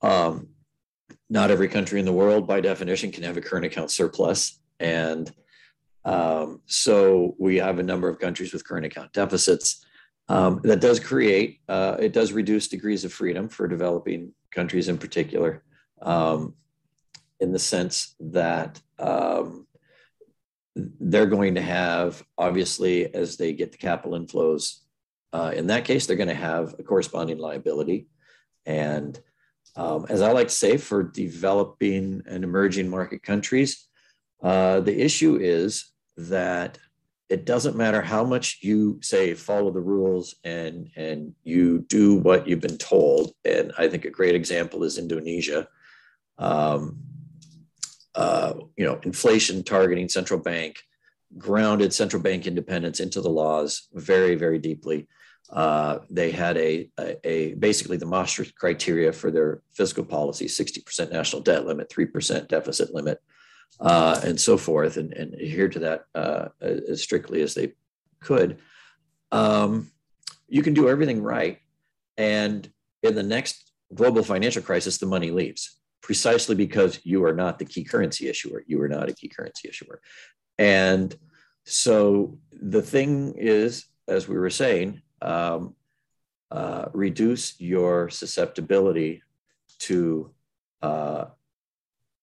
um, 0.00 0.46
not 1.28 1.50
every 1.50 1.66
country 1.66 1.98
in 1.98 2.06
the 2.06 2.12
world 2.12 2.46
by 2.46 2.60
definition 2.60 3.10
can 3.10 3.24
have 3.24 3.36
a 3.36 3.40
current 3.40 3.66
account 3.66 3.90
surplus, 3.90 4.60
and 4.78 5.32
um, 6.04 6.60
so 6.66 7.34
we 7.36 7.56
have 7.56 7.80
a 7.80 7.82
number 7.82 8.08
of 8.08 8.20
countries 8.20 8.52
with 8.52 8.64
current 8.64 8.86
account 8.86 9.12
deficits. 9.12 9.84
Um, 10.28 10.60
that 10.62 10.80
does 10.80 11.00
create 11.00 11.62
it 11.68 12.12
does 12.12 12.30
reduce 12.30 12.68
degrees 12.68 13.04
of 13.04 13.12
freedom 13.12 13.48
for 13.48 13.66
developing 13.66 14.34
countries 14.52 14.88
in 14.88 14.98
particular. 14.98 15.64
Um, 16.00 16.54
in 17.40 17.52
the 17.52 17.58
sense 17.58 18.14
that 18.20 18.80
um, 18.98 19.66
they're 20.74 21.26
going 21.26 21.54
to 21.56 21.62
have, 21.62 22.22
obviously, 22.36 23.12
as 23.14 23.36
they 23.36 23.52
get 23.52 23.72
the 23.72 23.78
capital 23.78 24.18
inflows, 24.18 24.80
uh, 25.32 25.52
in 25.54 25.66
that 25.68 25.84
case, 25.84 26.06
they're 26.06 26.16
going 26.16 26.28
to 26.28 26.34
have 26.34 26.74
a 26.78 26.82
corresponding 26.82 27.38
liability. 27.38 28.06
And 28.64 29.18
um, 29.76 30.06
as 30.08 30.22
I 30.22 30.32
like 30.32 30.48
to 30.48 30.54
say, 30.54 30.76
for 30.76 31.02
developing 31.02 32.22
and 32.26 32.44
emerging 32.44 32.88
market 32.88 33.22
countries, 33.22 33.86
uh, 34.42 34.80
the 34.80 35.00
issue 35.00 35.36
is 35.40 35.92
that 36.16 36.78
it 37.28 37.44
doesn't 37.44 37.76
matter 37.76 38.00
how 38.00 38.24
much 38.24 38.58
you 38.62 38.98
say 39.02 39.34
follow 39.34 39.70
the 39.70 39.80
rules 39.80 40.34
and 40.44 40.90
and 40.96 41.34
you 41.44 41.80
do 41.80 42.16
what 42.16 42.48
you've 42.48 42.60
been 42.60 42.78
told. 42.78 43.32
And 43.44 43.72
I 43.76 43.88
think 43.88 44.04
a 44.04 44.10
great 44.10 44.34
example 44.34 44.82
is 44.82 44.96
Indonesia. 44.96 45.68
Um, 46.38 47.00
uh, 48.18 48.52
you 48.76 48.84
know, 48.84 48.98
inflation 49.04 49.62
targeting 49.62 50.08
central 50.08 50.40
bank, 50.40 50.82
grounded 51.36 51.94
central 51.94 52.20
bank 52.20 52.48
independence 52.48 52.98
into 52.98 53.20
the 53.20 53.30
laws 53.30 53.86
very, 53.94 54.34
very 54.34 54.58
deeply. 54.58 55.06
Uh, 55.50 56.00
they 56.10 56.32
had 56.32 56.56
a, 56.56 56.90
a, 56.98 57.28
a, 57.28 57.54
basically 57.54 57.96
the 57.96 58.06
Maastricht 58.06 58.56
criteria 58.56 59.12
for 59.12 59.30
their 59.30 59.62
fiscal 59.72 60.04
policy: 60.04 60.46
60% 60.46 61.12
national 61.12 61.42
debt 61.42 61.64
limit, 61.64 61.90
3% 61.90 62.48
deficit 62.48 62.92
limit, 62.92 63.22
uh, 63.80 64.20
and 64.24 64.40
so 64.40 64.58
forth, 64.58 64.96
and, 64.96 65.12
and 65.12 65.34
adhere 65.34 65.68
to 65.68 65.78
that 65.78 66.06
uh, 66.16 66.48
as 66.60 67.00
strictly 67.00 67.40
as 67.40 67.54
they 67.54 67.72
could. 68.18 68.58
Um, 69.30 69.92
you 70.48 70.62
can 70.62 70.74
do 70.74 70.88
everything 70.88 71.22
right, 71.22 71.60
and 72.16 72.68
in 73.04 73.14
the 73.14 73.22
next 73.22 73.70
global 73.94 74.24
financial 74.24 74.62
crisis, 74.62 74.98
the 74.98 75.06
money 75.06 75.30
leaves 75.30 75.77
precisely 76.02 76.54
because 76.54 77.00
you 77.04 77.24
are 77.24 77.34
not 77.34 77.58
the 77.58 77.64
key 77.64 77.84
currency 77.84 78.28
issuer. 78.28 78.64
You 78.66 78.80
are 78.82 78.88
not 78.88 79.08
a 79.08 79.14
key 79.14 79.28
currency 79.28 79.68
issuer. 79.68 80.00
And 80.58 81.16
so 81.64 82.38
the 82.52 82.82
thing 82.82 83.34
is, 83.36 83.86
as 84.06 84.28
we 84.28 84.38
were 84.38 84.50
saying, 84.50 85.02
um, 85.20 85.74
uh, 86.50 86.86
reduce 86.92 87.60
your 87.60 88.08
susceptibility 88.08 89.22
to 89.80 90.32
uh, 90.82 91.26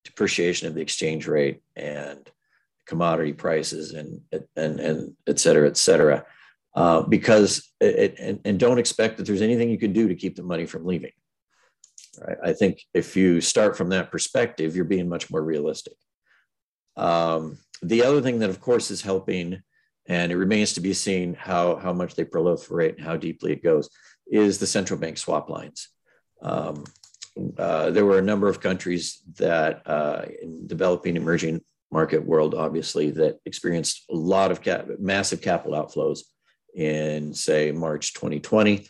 depreciation 0.03 0.67
of 0.67 0.74
the 0.74 0.82
exchange 0.82 1.27
rate 1.27 1.62
and 1.75 2.29
commodity 2.86 3.34
prices 3.34 3.94
and 3.94 4.22
and 4.55 4.79
and 4.79 5.15
et 5.27 5.39
cetera, 5.39 5.67
et 5.67 5.77
cetera. 5.77 6.25
Uh, 6.75 7.01
because 7.03 7.72
it, 7.79 8.15
and, 8.20 8.39
and 8.44 8.60
don't 8.60 8.79
expect 8.79 9.17
that 9.17 9.25
there's 9.25 9.41
anything 9.41 9.70
you 9.70 9.77
can 9.77 9.94
do 9.94 10.08
to 10.10 10.15
keep 10.15 10.36
the 10.36 10.44
money 10.44 10.65
from 10.65 10.86
leaving. 10.86 11.12
Right? 12.22 12.38
I 12.43 12.53
think 12.53 12.81
if 12.93 13.15
you 13.15 13.41
start 13.41 13.77
from 13.77 13.89
that 13.89 14.12
perspective, 14.12 14.75
you're 14.75 14.86
being 14.86 15.10
much 15.10 15.29
more 15.31 15.41
realistic. 15.41 15.95
Um, 16.98 17.57
the 17.81 18.03
other 18.03 18.22
thing 18.22 18.39
that, 18.39 18.50
of 18.50 18.62
course, 18.62 18.91
is 18.91 19.01
helping, 19.01 19.62
and 20.07 20.31
it 20.31 20.38
remains 20.38 20.74
to 20.74 20.81
be 20.81 20.93
seen 20.93 21.34
how, 21.34 21.75
how 21.75 21.93
much 21.93 22.15
they 22.15 22.25
proliferate 22.25 22.95
and 22.98 23.05
how 23.05 23.17
deeply 23.17 23.51
it 23.51 23.63
goes, 23.63 23.89
is 24.27 24.57
the 24.57 24.67
central 24.67 25.00
bank 25.00 25.17
swap 25.17 25.50
lines. 25.50 25.89
Um, 26.41 26.86
uh, 27.57 27.91
there 27.91 28.05
were 28.05 28.17
a 28.17 28.24
number 28.24 28.48
of 28.48 28.62
countries 28.62 29.22
that, 29.38 29.81
uh, 29.86 30.25
in 30.41 30.67
developing 30.67 31.17
emerging 31.17 31.62
market 31.91 32.25
world, 32.25 32.55
obviously, 32.55 33.12
that 33.12 33.39
experienced 33.45 34.05
a 34.10 34.15
lot 34.15 34.51
of 34.51 34.62
cap- 34.62 34.88
massive 35.00 35.41
capital 35.41 35.77
outflows 35.77 36.19
in, 36.74 37.34
say, 37.34 37.72
March 37.72 38.13
2020. 38.13 38.88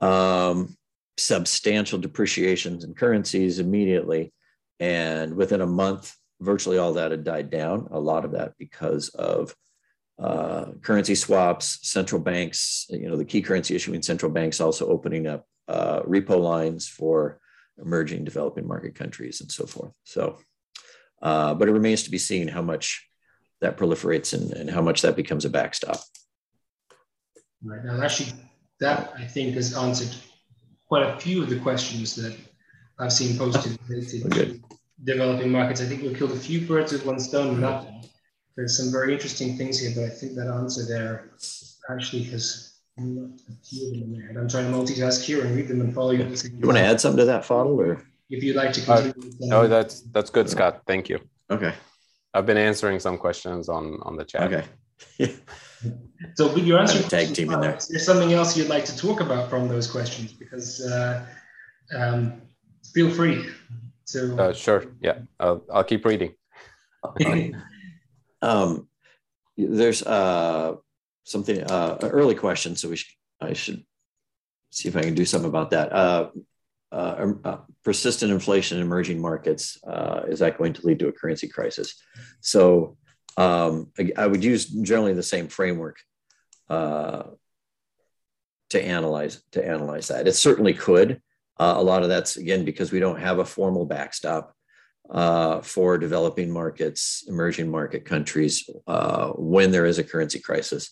Um, 0.00 0.76
substantial 1.18 1.98
depreciations 1.98 2.84
in 2.84 2.94
currencies 2.94 3.58
immediately. 3.58 4.32
And 4.80 5.34
within 5.34 5.60
a 5.60 5.66
month, 5.66 6.14
virtually 6.40 6.78
all 6.78 6.94
that 6.94 7.10
had 7.10 7.24
died 7.24 7.50
down, 7.50 7.88
a 7.90 7.98
lot 7.98 8.24
of 8.24 8.32
that 8.32 8.52
because 8.58 9.08
of 9.10 9.54
uh, 10.18 10.72
currency 10.82 11.14
swaps, 11.14 11.78
central 11.82 12.20
banks, 12.20 12.86
you 12.90 13.08
know, 13.08 13.16
the 13.16 13.24
key 13.24 13.42
currency 13.42 13.74
issuing 13.74 14.02
central 14.02 14.30
banks 14.30 14.60
also 14.60 14.88
opening 14.88 15.26
up 15.26 15.46
uh, 15.68 16.00
repo 16.02 16.40
lines 16.40 16.88
for 16.88 17.40
emerging 17.80 18.24
developing 18.24 18.66
market 18.66 18.94
countries 18.94 19.40
and 19.40 19.50
so 19.50 19.66
forth. 19.66 19.92
So, 20.04 20.38
uh, 21.22 21.54
but 21.54 21.68
it 21.68 21.72
remains 21.72 22.04
to 22.04 22.10
be 22.10 22.18
seen 22.18 22.48
how 22.48 22.62
much 22.62 23.08
that 23.60 23.76
proliferates 23.76 24.34
and, 24.34 24.52
and 24.52 24.70
how 24.70 24.82
much 24.82 25.02
that 25.02 25.16
becomes 25.16 25.44
a 25.44 25.50
backstop. 25.50 26.00
Right. 27.62 27.84
Now, 27.84 28.00
actually, 28.00 28.32
that 28.80 29.12
I 29.16 29.24
think 29.24 29.54
has 29.54 29.76
answered 29.76 30.14
quite 30.88 31.06
a 31.06 31.18
few 31.20 31.42
of 31.42 31.50
the 31.50 31.58
questions 31.60 32.16
that 32.16 32.36
I've 32.98 33.12
seen 33.12 33.38
posted 33.38 33.78
related 33.88 34.32
to 34.32 34.60
developing 35.04 35.52
markets. 35.52 35.80
I 35.80 35.84
think 35.84 36.02
we 36.02 36.14
killed 36.14 36.32
a 36.32 36.36
few 36.36 36.66
birds 36.66 36.92
with 36.92 37.06
one 37.06 37.20
stone 37.20 37.52
with 37.52 37.60
that. 37.60 38.06
There's 38.56 38.76
some 38.76 38.90
very 38.90 39.12
interesting 39.12 39.56
things 39.56 39.78
here, 39.78 39.92
but 39.94 40.04
I 40.04 40.08
think 40.08 40.34
that 40.34 40.48
answer 40.48 40.84
there 40.84 41.30
actually 41.88 42.24
has 42.24 42.78
not 42.96 43.30
a 43.48 43.52
few 43.64 43.86
of 43.86 43.92
them 43.92 44.02
in 44.02 44.18
there. 44.18 44.28
And 44.30 44.38
I'm 44.38 44.48
trying 44.48 44.70
to 44.70 44.76
multitask 44.76 45.22
here 45.22 45.44
and 45.44 45.54
read 45.54 45.68
them 45.68 45.80
and 45.80 45.94
follow 45.94 46.10
you. 46.10 46.24
You 46.24 46.66
want 46.66 46.78
to 46.78 46.82
add 46.82 47.00
something 47.00 47.18
to 47.18 47.24
that, 47.26 47.44
Fadhel, 47.44 47.78
or 47.78 48.02
if 48.30 48.42
you'd 48.42 48.56
like 48.56 48.72
to 48.72 48.80
continue? 48.80 49.12
Uh, 49.42 49.46
no, 49.46 49.68
that's 49.68 50.00
that's 50.00 50.30
good, 50.30 50.50
Scott. 50.50 50.82
Thank 50.86 51.08
you. 51.08 51.20
Okay. 51.50 51.72
I've 52.34 52.46
been 52.46 52.56
answering 52.56 52.98
some 52.98 53.16
questions 53.16 53.68
on 53.68 54.00
on 54.02 54.16
the 54.16 54.24
chat. 54.24 54.52
Okay. 54.52 55.36
so, 56.34 56.48
but 56.52 56.62
you're 56.62 56.78
answering 56.78 57.08
tag 57.08 57.34
team 57.34 57.52
in 57.52 57.60
there. 57.60 57.76
Is 57.76 57.88
there 57.88 58.00
something 58.00 58.32
else 58.32 58.56
you'd 58.56 58.68
like 58.68 58.84
to 58.86 58.96
talk 58.96 59.20
about 59.20 59.50
from 59.50 59.68
those 59.68 59.90
questions? 59.90 60.32
Because 60.32 60.80
uh, 60.80 61.26
um, 61.96 62.42
feel 62.94 63.10
free 63.10 63.48
to. 64.06 64.36
Uh, 64.36 64.52
sure. 64.52 64.86
Yeah, 65.00 65.18
I'll, 65.38 65.64
I'll 65.72 65.84
keep 65.84 66.04
reading. 66.04 66.34
um, 68.42 68.88
there's 69.56 70.02
uh, 70.02 70.74
something 71.24 71.62
uh, 71.62 71.98
an 72.00 72.08
early 72.10 72.34
question, 72.34 72.76
so 72.76 72.88
we 72.88 72.96
should 72.96 73.14
I 73.40 73.52
should 73.52 73.84
see 74.70 74.88
if 74.88 74.96
I 74.96 75.02
can 75.02 75.14
do 75.14 75.24
something 75.24 75.48
about 75.48 75.70
that. 75.70 75.92
Uh, 75.92 76.30
uh, 76.90 77.32
uh, 77.44 77.58
persistent 77.84 78.32
inflation 78.32 78.78
in 78.78 78.82
emerging 78.82 79.20
markets 79.20 79.78
uh, 79.86 80.22
is 80.26 80.38
that 80.38 80.56
going 80.56 80.72
to 80.72 80.86
lead 80.86 80.98
to 80.98 81.08
a 81.08 81.12
currency 81.12 81.46
crisis? 81.46 81.94
So 82.40 82.96
um, 83.38 83.92
I, 83.96 84.10
I, 84.18 84.26
would 84.26 84.42
use 84.42 84.64
generally 84.66 85.14
the 85.14 85.22
same 85.22 85.46
framework 85.46 86.00
uh, 86.68 87.22
to 88.70 88.84
analyze 88.84 89.40
to 89.52 89.64
analyze 89.64 90.08
that. 90.08 90.26
It 90.26 90.34
certainly 90.34 90.74
could. 90.74 91.22
Uh, 91.56 91.74
a 91.76 91.82
lot 91.82 92.02
of 92.02 92.08
that's 92.08 92.36
again 92.36 92.64
because 92.64 92.90
we 92.90 92.98
don't 92.98 93.20
have 93.20 93.38
a 93.38 93.44
formal 93.44 93.86
backstop 93.86 94.56
uh, 95.08 95.60
for 95.60 95.98
developing 95.98 96.50
markets, 96.50 97.24
emerging 97.28 97.70
market 97.70 98.04
countries 98.04 98.68
uh, 98.88 99.28
when 99.30 99.70
there 99.70 99.86
is 99.86 100.00
a 100.00 100.04
currency 100.04 100.40
crisis. 100.40 100.90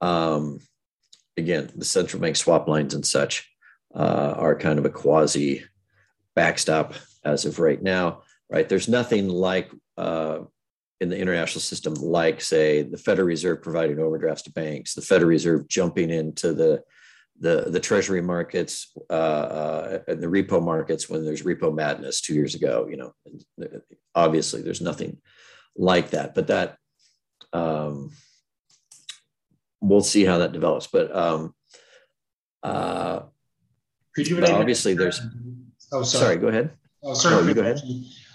Um, 0.00 0.58
again, 1.36 1.70
the 1.76 1.84
central 1.84 2.20
bank 2.20 2.34
swap 2.34 2.66
lines 2.66 2.94
and 2.94 3.06
such 3.06 3.48
uh, 3.94 4.34
are 4.36 4.56
kind 4.56 4.80
of 4.80 4.86
a 4.86 4.90
quasi 4.90 5.64
backstop 6.34 6.94
as 7.24 7.44
of 7.44 7.60
right 7.60 7.80
now. 7.80 8.22
Right, 8.50 8.68
there's 8.68 8.88
nothing 8.88 9.28
like 9.28 9.70
uh, 9.96 10.40
in 11.00 11.08
the 11.08 11.18
international 11.18 11.60
system, 11.60 11.94
like 11.94 12.40
say 12.40 12.82
the 12.82 12.96
Federal 12.96 13.28
Reserve 13.28 13.62
providing 13.62 13.98
overdrafts 13.98 14.42
to 14.42 14.52
banks, 14.52 14.94
the 14.94 15.02
Federal 15.02 15.30
Reserve 15.30 15.68
jumping 15.68 16.10
into 16.10 16.52
the 16.52 16.82
the, 17.38 17.66
the 17.68 17.80
treasury 17.80 18.22
markets 18.22 18.92
uh, 19.10 19.12
uh, 19.12 19.98
and 20.08 20.22
the 20.22 20.26
repo 20.26 20.62
markets 20.62 21.10
when 21.10 21.22
there's 21.22 21.42
repo 21.42 21.74
madness 21.74 22.22
two 22.22 22.34
years 22.34 22.54
ago. 22.54 22.88
You 22.90 22.96
know, 22.96 23.12
obviously 24.14 24.62
there's 24.62 24.80
nothing 24.80 25.18
like 25.76 26.10
that, 26.10 26.34
but 26.34 26.46
that 26.46 26.78
um, 27.52 28.12
we'll 29.82 30.00
see 30.00 30.24
how 30.24 30.38
that 30.38 30.52
develops. 30.52 30.86
But 30.86 31.14
um, 31.14 31.54
uh, 32.62 33.20
could 34.14 34.28
you 34.28 34.42
obviously 34.44 34.94
there's. 34.94 35.20
Oh, 35.92 36.02
sorry. 36.02 36.24
sorry. 36.24 36.36
Go 36.38 36.48
ahead. 36.48 36.70
Oh, 37.02 37.14
sorry. 37.14 37.52
Go 37.52 37.60
ahead. 37.60 37.80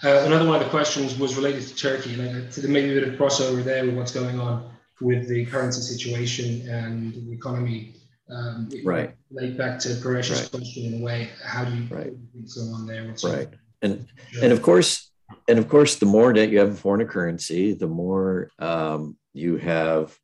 Uh, 0.03 0.23
another 0.25 0.47
one 0.47 0.55
of 0.55 0.63
the 0.63 0.69
questions 0.69 1.17
was 1.19 1.35
related 1.35 1.61
to 1.61 1.75
Turkey, 1.75 2.19
and 2.19 2.47
uh, 2.47 2.67
maybe 2.67 2.97
a 2.97 2.99
bit 2.99 3.07
of 3.07 3.19
crossover 3.19 3.63
there 3.63 3.85
with 3.85 3.95
what's 3.95 4.11
going 4.11 4.39
on 4.39 4.71
with 4.99 5.27
the 5.27 5.45
currency 5.45 5.81
situation 5.81 6.67
and 6.69 7.13
the 7.13 7.33
economy. 7.33 7.93
Um, 8.29 8.69
right. 8.83 9.13
Late 9.29 9.57
back 9.57 9.77
to 9.79 9.89
Paresh's 9.89 10.41
right. 10.41 10.51
question 10.51 10.85
in 10.85 11.01
a 11.01 11.03
way. 11.03 11.29
How 11.43 11.65
do 11.65 11.75
you 11.75 11.83
right. 11.89 12.13
go 12.55 12.61
on 12.73 12.87
there? 12.87 13.05
What's 13.07 13.23
right. 13.23 13.49
And 13.81 14.07
sure. 14.31 14.43
and 14.43 14.53
of 14.53 14.61
course, 14.61 15.11
and 15.47 15.59
of 15.59 15.67
course, 15.67 15.95
the 15.97 16.05
more 16.05 16.33
debt 16.33 16.49
you 16.49 16.59
have 16.59 16.69
in 16.69 16.75
foreign 16.75 17.05
currency, 17.07 17.73
the 17.73 17.87
more 17.87 18.49
um, 18.57 19.17
you 19.33 19.57
have 19.57 20.17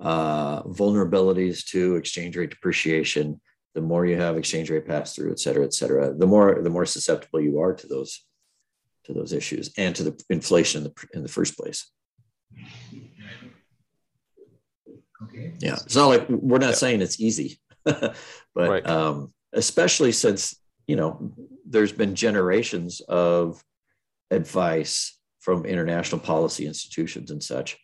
uh, 0.00 0.62
vulnerabilities 0.62 1.66
to 1.66 1.96
exchange 1.96 2.36
rate 2.36 2.50
depreciation. 2.50 3.40
The 3.74 3.80
more 3.80 4.04
you 4.06 4.16
have 4.16 4.36
exchange 4.36 4.70
rate 4.70 4.86
pass 4.86 5.14
through, 5.14 5.30
et 5.30 5.40
cetera, 5.40 5.64
et 5.64 5.74
cetera, 5.74 6.14
the 6.14 6.26
more 6.26 6.60
the 6.62 6.70
more 6.70 6.86
susceptible 6.86 7.40
you 7.40 7.60
are 7.60 7.74
to 7.74 7.86
those 7.86 8.24
to 9.04 9.12
those 9.12 9.32
issues 9.32 9.72
and 9.76 9.94
to 9.96 10.02
the 10.02 10.24
inflation 10.30 10.78
in 10.78 10.84
the, 10.84 11.06
in 11.14 11.22
the 11.22 11.28
first 11.28 11.56
place. 11.56 11.90
Okay. 15.22 15.52
Yeah, 15.58 15.74
it's 15.74 15.96
not 15.96 16.06
like 16.06 16.28
we're 16.28 16.58
not 16.58 16.70
yeah. 16.70 16.74
saying 16.74 17.02
it's 17.02 17.20
easy, 17.20 17.60
but 17.84 18.14
right. 18.54 18.86
um, 18.86 19.32
especially 19.52 20.12
since 20.12 20.58
you 20.86 20.96
know 20.96 21.32
there's 21.66 21.92
been 21.92 22.14
generations 22.14 23.00
of 23.00 23.62
advice 24.30 25.18
from 25.40 25.66
international 25.66 26.20
policy 26.20 26.66
institutions 26.66 27.30
and 27.30 27.42
such 27.42 27.78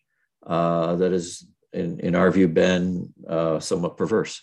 uh, 0.47 0.97
that 0.97 1.13
has, 1.13 1.47
in 1.73 2.01
in 2.01 2.15
our 2.15 2.31
view, 2.31 2.49
been 2.49 3.13
uh, 3.29 3.61
somewhat 3.61 3.97
perverse. 3.97 4.43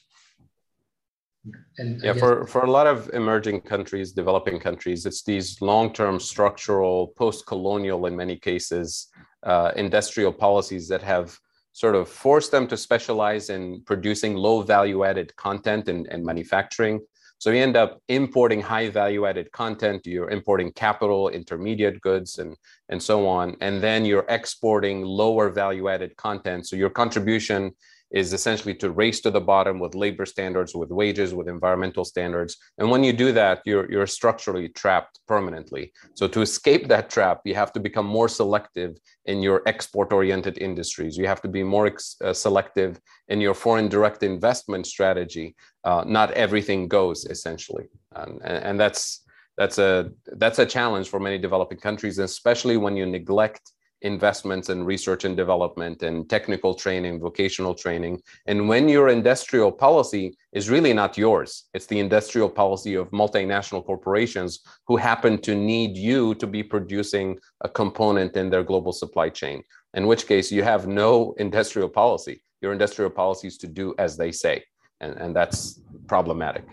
And 1.78 2.02
yeah, 2.02 2.14
for, 2.14 2.48
for 2.48 2.64
a 2.64 2.72
lot 2.72 2.88
of 2.88 3.10
emerging 3.14 3.62
countries, 3.62 4.14
developing 4.14 4.60
countries, 4.60 5.06
it's 5.06 5.24
these 5.24 5.62
long-term 5.62 6.20
structural, 6.20 7.08
post-colonial, 7.18 8.06
in 8.06 8.16
many 8.16 8.38
cases, 8.38 9.08
uh, 9.44 9.72
industrial 9.76 10.32
policies 10.32 10.88
that 10.88 11.02
have 11.02 11.38
sort 11.74 11.96
of 11.96 12.08
forced 12.08 12.52
them 12.52 12.68
to 12.68 12.78
specialize 12.78 13.50
in 13.50 13.82
producing 13.86 14.36
low 14.36 14.62
value-added 14.62 15.36
content 15.36 15.90
and, 15.90 16.08
and 16.08 16.24
manufacturing. 16.24 17.02
So 17.40 17.50
you 17.50 17.62
end 17.62 17.76
up 17.76 18.00
importing 18.08 18.62
high 18.62 18.90
value-added 18.90 19.52
content. 19.52 20.06
You're 20.06 20.30
importing 20.30 20.72
capital, 20.72 21.28
intermediate 21.28 22.00
goods, 22.00 22.38
and 22.38 22.56
and 22.88 23.04
so 23.04 23.28
on, 23.28 23.58
and 23.60 23.84
then 23.84 24.06
you're 24.06 24.26
exporting 24.30 25.04
lower 25.04 25.50
value-added 25.50 26.16
content. 26.16 26.68
So 26.68 26.78
your 26.78 26.90
contribution 26.90 27.74
is 28.13 28.32
essentially 28.32 28.76
to 28.76 28.91
race 28.91 29.19
to 29.21 29.32
the 29.32 29.41
bottom 29.41 29.80
with 29.80 29.95
labor 29.95 30.26
standards, 30.26 30.76
with 30.76 30.91
wages, 30.91 31.34
with 31.34 31.47
environmental 31.47 32.06
standards. 32.06 32.58
And 32.78 32.89
when 32.91 33.04
you 33.04 33.12
do 33.12 33.32
that, 33.32 33.62
you're, 33.65 33.91
you're 33.91 34.06
structurally 34.06 34.69
trapped 34.69 35.19
permanently. 35.28 35.91
So 36.13 36.28
to 36.28 36.41
escape 36.41 36.88
that 36.89 37.10
trap, 37.10 37.41
you 37.43 37.56
have 37.56 37.73
to 37.73 37.80
become 37.80 38.06
more 38.06 38.30
selective 38.30 38.97
in 39.26 39.41
your 39.41 39.63
export 39.65 40.13
oriented 40.13 40.60
industries. 40.60 41.17
You 41.17 41.26
have 41.28 41.41
to 41.41 41.47
be 41.47 41.63
more 41.63 41.88
ex- 41.88 42.15
uh, 42.23 42.34
selective 42.34 42.99
in 43.30 43.41
your 43.41 43.56
foreign 43.56 43.89
direct 43.89 44.21
investment 44.21 44.86
strategy. 44.86 45.56
Uh, 45.84 46.04
not 46.06 46.32
everything 46.32 46.88
goes 46.88 47.26
essentially. 47.26 47.88
And, 48.15 48.39
and 48.43 48.80
that's, 48.80 49.26
that's 49.58 49.80
a, 49.80 50.12
that's 50.26 50.60
a 50.60 50.67
challenge 50.67 51.10
for 51.10 51.19
many 51.19 51.39
developing 51.39 51.80
countries, 51.80 52.19
especially 52.19 52.78
when 52.78 52.95
you 52.95 53.08
neglect 53.08 53.71
investments 54.04 54.70
in 54.70 54.84
research 54.84 55.24
and 55.24 55.36
development 55.36 56.04
and 56.04 56.30
technical 56.30 56.76
training, 56.76 57.20
vocational 57.20 57.74
training. 57.74 58.22
And 58.46 58.68
when 58.68 58.88
your 58.88 59.10
industrial 59.10 59.72
policy 59.72 60.38
is 60.52 60.70
really 60.70 60.94
not 60.94 61.18
yours, 61.18 61.66
it's 61.74 61.86
the 61.88 62.00
industrial 62.00 62.50
policy 62.50 62.96
of 62.96 63.10
multinational 63.12 63.86
corporations 63.86 64.60
who 64.88 64.98
happen 64.98 65.38
to 65.39 65.56
need 65.56 65.98
you 65.98 66.36
to 66.36 66.46
be 66.46 66.62
producing 66.62 67.39
a 67.62 67.70
component 67.70 68.36
in 68.36 68.50
their 68.50 68.63
global 68.63 68.92
supply 68.92 69.30
chain, 69.30 69.63
in 69.94 70.06
which 70.06 70.28
case 70.28 70.52
you 70.52 70.63
have 70.63 70.86
no 70.86 71.34
industrial 71.38 71.89
policy. 71.89 72.44
Your 72.62 72.74
industrial 72.74 73.12
policy 73.12 73.48
is 73.48 73.58
to 73.60 73.68
do 73.68 73.96
as 73.98 74.18
they 74.18 74.32
say. 74.32 74.63
And, 75.00 75.16
and 75.18 75.36
that's 75.36 75.82
problematic. 76.08 76.66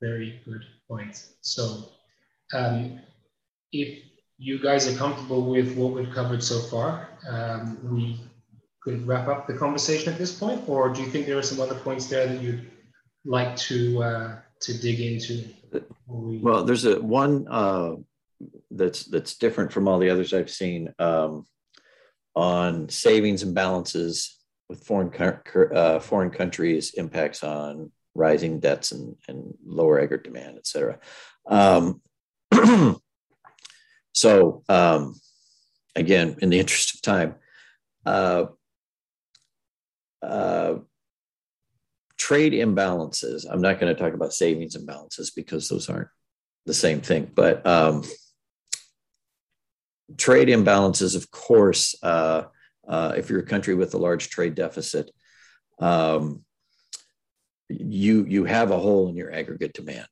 Very 0.00 0.40
good 0.44 0.64
point. 0.88 1.26
So, 1.40 1.90
um, 2.52 3.00
if 3.72 3.98
you 4.38 4.58
guys 4.58 4.86
are 4.92 4.96
comfortable 4.96 5.42
with 5.44 5.76
what 5.76 5.92
we've 5.92 6.12
covered 6.12 6.42
so 6.42 6.58
far, 6.60 7.08
um, 7.28 7.78
we 7.82 8.20
could 8.82 9.06
wrap 9.06 9.28
up 9.28 9.46
the 9.46 9.54
conversation 9.54 10.12
at 10.12 10.18
this 10.18 10.38
point, 10.38 10.68
or 10.68 10.90
do 10.90 11.02
you 11.02 11.08
think 11.08 11.26
there 11.26 11.38
are 11.38 11.42
some 11.42 11.60
other 11.60 11.74
points 11.74 12.06
there 12.06 12.26
that 12.26 12.40
you'd 12.40 12.70
like 13.24 13.56
to 13.56 14.02
uh, 14.02 14.36
to 14.60 14.78
dig 14.78 15.00
into? 15.00 15.48
We... 16.06 16.38
Well, 16.38 16.64
there's 16.64 16.84
a 16.84 17.00
one 17.00 17.46
uh, 17.48 17.96
that's 18.70 19.04
that's 19.04 19.36
different 19.36 19.72
from 19.72 19.88
all 19.88 19.98
the 19.98 20.10
others 20.10 20.32
I've 20.32 20.50
seen 20.50 20.92
um, 20.98 21.46
on 22.34 22.88
savings 22.88 23.42
and 23.42 23.54
balances 23.54 24.36
with 24.68 24.84
foreign 24.84 25.10
uh, 25.74 25.98
foreign 26.00 26.30
countries 26.30 26.94
impacts 26.94 27.42
on 27.42 27.90
rising 28.14 28.60
debts 28.60 28.92
and, 28.92 29.16
and 29.28 29.54
lower 29.64 30.00
aggregate 30.00 30.32
demand, 30.32 30.56
et 30.56 30.66
cetera. 30.66 30.98
Um, 31.46 32.00
so 34.16 34.62
um, 34.70 35.14
again, 35.94 36.36
in 36.40 36.48
the 36.48 36.58
interest 36.58 36.94
of 36.94 37.02
time, 37.02 37.34
uh, 38.06 38.46
uh, 40.22 40.76
trade 42.16 42.54
imbalances. 42.54 43.44
I'm 43.48 43.60
not 43.60 43.78
going 43.78 43.94
to 43.94 44.00
talk 44.00 44.14
about 44.14 44.32
savings 44.32 44.74
imbalances 44.74 45.30
because 45.36 45.68
those 45.68 45.90
aren't 45.90 46.08
the 46.64 46.72
same 46.72 47.02
thing, 47.02 47.30
but 47.34 47.66
um, 47.66 48.04
trade 50.16 50.48
imbalances, 50.48 51.14
of 51.14 51.30
course, 51.30 51.94
uh, 52.02 52.44
uh, 52.88 53.12
if 53.18 53.28
you're 53.28 53.40
a 53.40 53.46
country 53.46 53.74
with 53.74 53.92
a 53.92 53.98
large 53.98 54.30
trade 54.30 54.54
deficit, 54.54 55.10
um, 55.78 56.42
you 57.68 58.24
you 58.26 58.44
have 58.44 58.70
a 58.70 58.78
hole 58.78 59.08
in 59.08 59.16
your 59.16 59.30
aggregate 59.30 59.74
demand, 59.74 60.06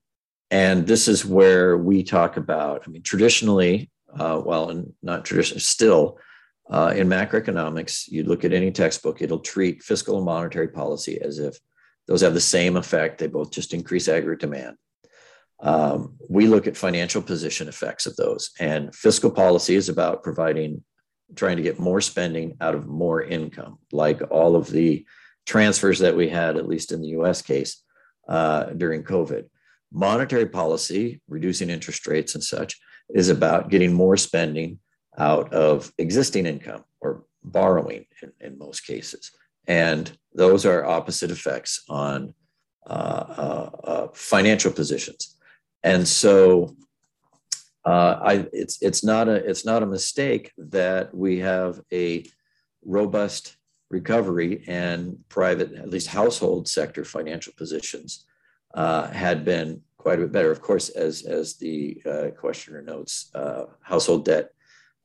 and 0.50 0.86
this 0.86 1.08
is 1.08 1.24
where 1.24 1.78
we 1.78 2.02
talk 2.02 2.36
about. 2.36 2.82
I 2.86 2.90
mean, 2.90 3.02
traditionally, 3.02 3.90
uh, 4.18 4.68
and 4.68 4.92
not 5.02 5.24
traditional, 5.24 5.60
still. 5.60 6.18
Uh, 6.70 6.94
in 6.96 7.08
macroeconomics, 7.08 8.08
you 8.08 8.24
look 8.24 8.42
at 8.42 8.52
any 8.52 8.70
textbook, 8.70 9.20
it'll 9.20 9.40
treat 9.40 9.82
fiscal 9.82 10.16
and 10.16 10.24
monetary 10.24 10.68
policy 10.68 11.20
as 11.20 11.38
if 11.38 11.58
those 12.06 12.22
have 12.22 12.34
the 12.34 12.40
same 12.40 12.76
effect. 12.76 13.18
They 13.18 13.26
both 13.26 13.50
just 13.50 13.74
increase 13.74 14.08
aggregate 14.08 14.40
demand. 14.40 14.76
Um, 15.60 16.16
we 16.28 16.46
look 16.46 16.66
at 16.66 16.76
financial 16.76 17.22
position 17.22 17.68
effects 17.68 18.06
of 18.06 18.16
those, 18.16 18.50
and 18.58 18.94
fiscal 18.94 19.30
policy 19.30 19.74
is 19.74 19.88
about 19.88 20.22
providing, 20.22 20.82
trying 21.36 21.56
to 21.56 21.62
get 21.62 21.78
more 21.78 22.00
spending 22.00 22.56
out 22.60 22.74
of 22.74 22.86
more 22.86 23.22
income, 23.22 23.78
like 23.92 24.20
all 24.30 24.56
of 24.56 24.70
the 24.70 25.06
transfers 25.46 25.98
that 26.00 26.16
we 26.16 26.28
had, 26.28 26.56
at 26.56 26.68
least 26.68 26.92
in 26.92 27.00
the 27.00 27.08
US 27.08 27.42
case, 27.42 27.82
uh, 28.28 28.64
during 28.64 29.04
COVID. 29.04 29.44
Monetary 29.92 30.46
policy, 30.46 31.20
reducing 31.28 31.70
interest 31.70 32.06
rates 32.06 32.34
and 32.34 32.42
such, 32.42 32.80
is 33.10 33.28
about 33.28 33.68
getting 33.68 33.92
more 33.92 34.16
spending 34.16 34.78
out 35.18 35.52
of 35.52 35.92
existing 35.98 36.46
income 36.46 36.84
or 37.00 37.24
borrowing 37.42 38.06
in, 38.22 38.32
in 38.40 38.58
most 38.58 38.86
cases. 38.86 39.30
And 39.66 40.10
those 40.32 40.66
are 40.66 40.84
opposite 40.84 41.30
effects 41.30 41.84
on 41.88 42.34
uh, 42.86 42.90
uh, 42.90 43.70
uh 43.84 44.08
financial 44.12 44.70
positions. 44.70 45.36
And 45.82 46.06
so 46.06 46.76
uh, 47.84 48.18
I, 48.22 48.46
it's, 48.52 48.80
it's, 48.82 49.04
not 49.04 49.28
a, 49.28 49.34
it's 49.34 49.64
not 49.64 49.82
a 49.82 49.86
mistake 49.86 50.52
that 50.56 51.14
we 51.14 51.38
have 51.40 51.80
a 51.92 52.26
robust 52.84 53.56
recovery 53.90 54.64
and 54.66 55.18
private, 55.28 55.72
at 55.74 55.90
least 55.90 56.08
household 56.08 56.68
sector 56.68 57.04
financial 57.04 57.52
positions 57.56 58.26
uh, 58.74 59.08
had 59.08 59.44
been 59.44 59.82
quite 60.04 60.18
a 60.18 60.22
bit 60.22 60.32
better. 60.32 60.52
Of 60.52 60.60
course, 60.60 60.90
as, 60.90 61.22
as 61.22 61.54
the 61.54 62.02
uh, 62.04 62.28
questioner 62.38 62.82
notes, 62.82 63.30
uh, 63.34 63.64
household 63.80 64.26
debt 64.26 64.50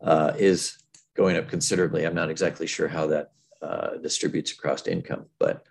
uh, 0.01 0.33
is 0.37 0.77
going 1.15 1.37
up 1.37 1.47
considerably. 1.47 2.03
I'm 2.03 2.13
not 2.13 2.29
exactly 2.29 2.67
sure 2.67 2.89
how 2.89 3.07
that 3.07 3.31
uh, 3.61 3.95
distributes 4.03 4.51
across 4.51 4.85
income, 4.87 5.27
but 5.39 5.65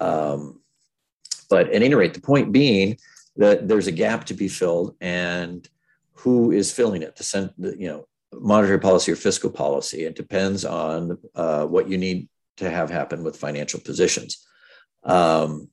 um, 0.00 0.60
but 1.48 1.68
at 1.68 1.72
any 1.72 1.94
rate, 1.94 2.12
the 2.12 2.20
point 2.20 2.52
being 2.52 2.98
that 3.36 3.68
there's 3.68 3.86
a 3.86 3.92
gap 4.04 4.26
to 4.26 4.34
be 4.34 4.48
filled, 4.48 4.94
and 5.00 5.66
who 6.12 6.52
is 6.52 6.70
filling 6.70 7.02
it? 7.02 7.16
The, 7.16 7.74
you 7.78 7.88
know 7.88 8.06
monetary 8.34 8.80
policy 8.80 9.12
or 9.12 9.16
fiscal 9.16 9.50
policy. 9.50 10.04
It 10.04 10.14
depends 10.14 10.66
on 10.66 11.16
uh, 11.34 11.64
what 11.64 11.88
you 11.88 11.96
need 11.96 12.28
to 12.58 12.68
have 12.68 12.90
happen 12.90 13.24
with 13.24 13.38
financial 13.46 13.80
positions. 13.80 14.46
Um, 15.04 15.70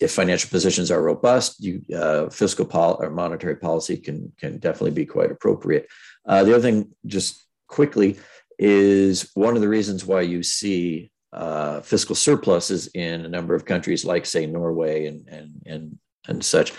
if 0.00 0.12
financial 0.12 0.50
positions 0.50 0.90
are 0.90 1.02
robust, 1.02 1.62
you 1.62 1.82
uh, 1.94 2.28
fiscal 2.28 2.64
pol- 2.64 2.98
or 3.00 3.10
monetary 3.10 3.56
policy 3.56 3.96
can 3.96 4.32
can 4.38 4.58
definitely 4.58 4.90
be 4.90 5.06
quite 5.06 5.30
appropriate. 5.30 5.88
Uh, 6.26 6.42
the 6.44 6.54
other 6.54 6.62
thing, 6.62 6.90
just 7.06 7.44
quickly, 7.68 8.18
is 8.58 9.30
one 9.34 9.54
of 9.54 9.62
the 9.62 9.68
reasons 9.68 10.04
why 10.04 10.20
you 10.22 10.42
see 10.42 11.10
uh, 11.32 11.80
fiscal 11.80 12.14
surpluses 12.14 12.88
in 12.88 13.24
a 13.24 13.28
number 13.28 13.54
of 13.54 13.64
countries, 13.64 14.04
like 14.04 14.26
say 14.26 14.46
Norway 14.46 15.06
and 15.06 15.28
and 15.28 15.62
and 15.66 15.98
and 16.28 16.44
such, 16.44 16.72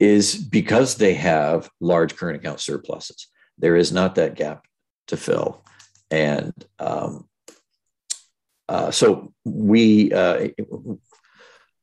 is 0.00 0.34
because 0.34 0.96
they 0.96 1.14
have 1.14 1.70
large 1.80 2.16
current 2.16 2.36
account 2.36 2.60
surpluses. 2.60 3.28
There 3.58 3.76
is 3.76 3.92
not 3.92 4.16
that 4.16 4.34
gap 4.34 4.66
to 5.08 5.16
fill, 5.16 5.64
and 6.10 6.52
um, 6.78 7.28
uh, 8.68 8.90
so 8.90 9.32
we 9.44 10.12
uh, 10.12 10.48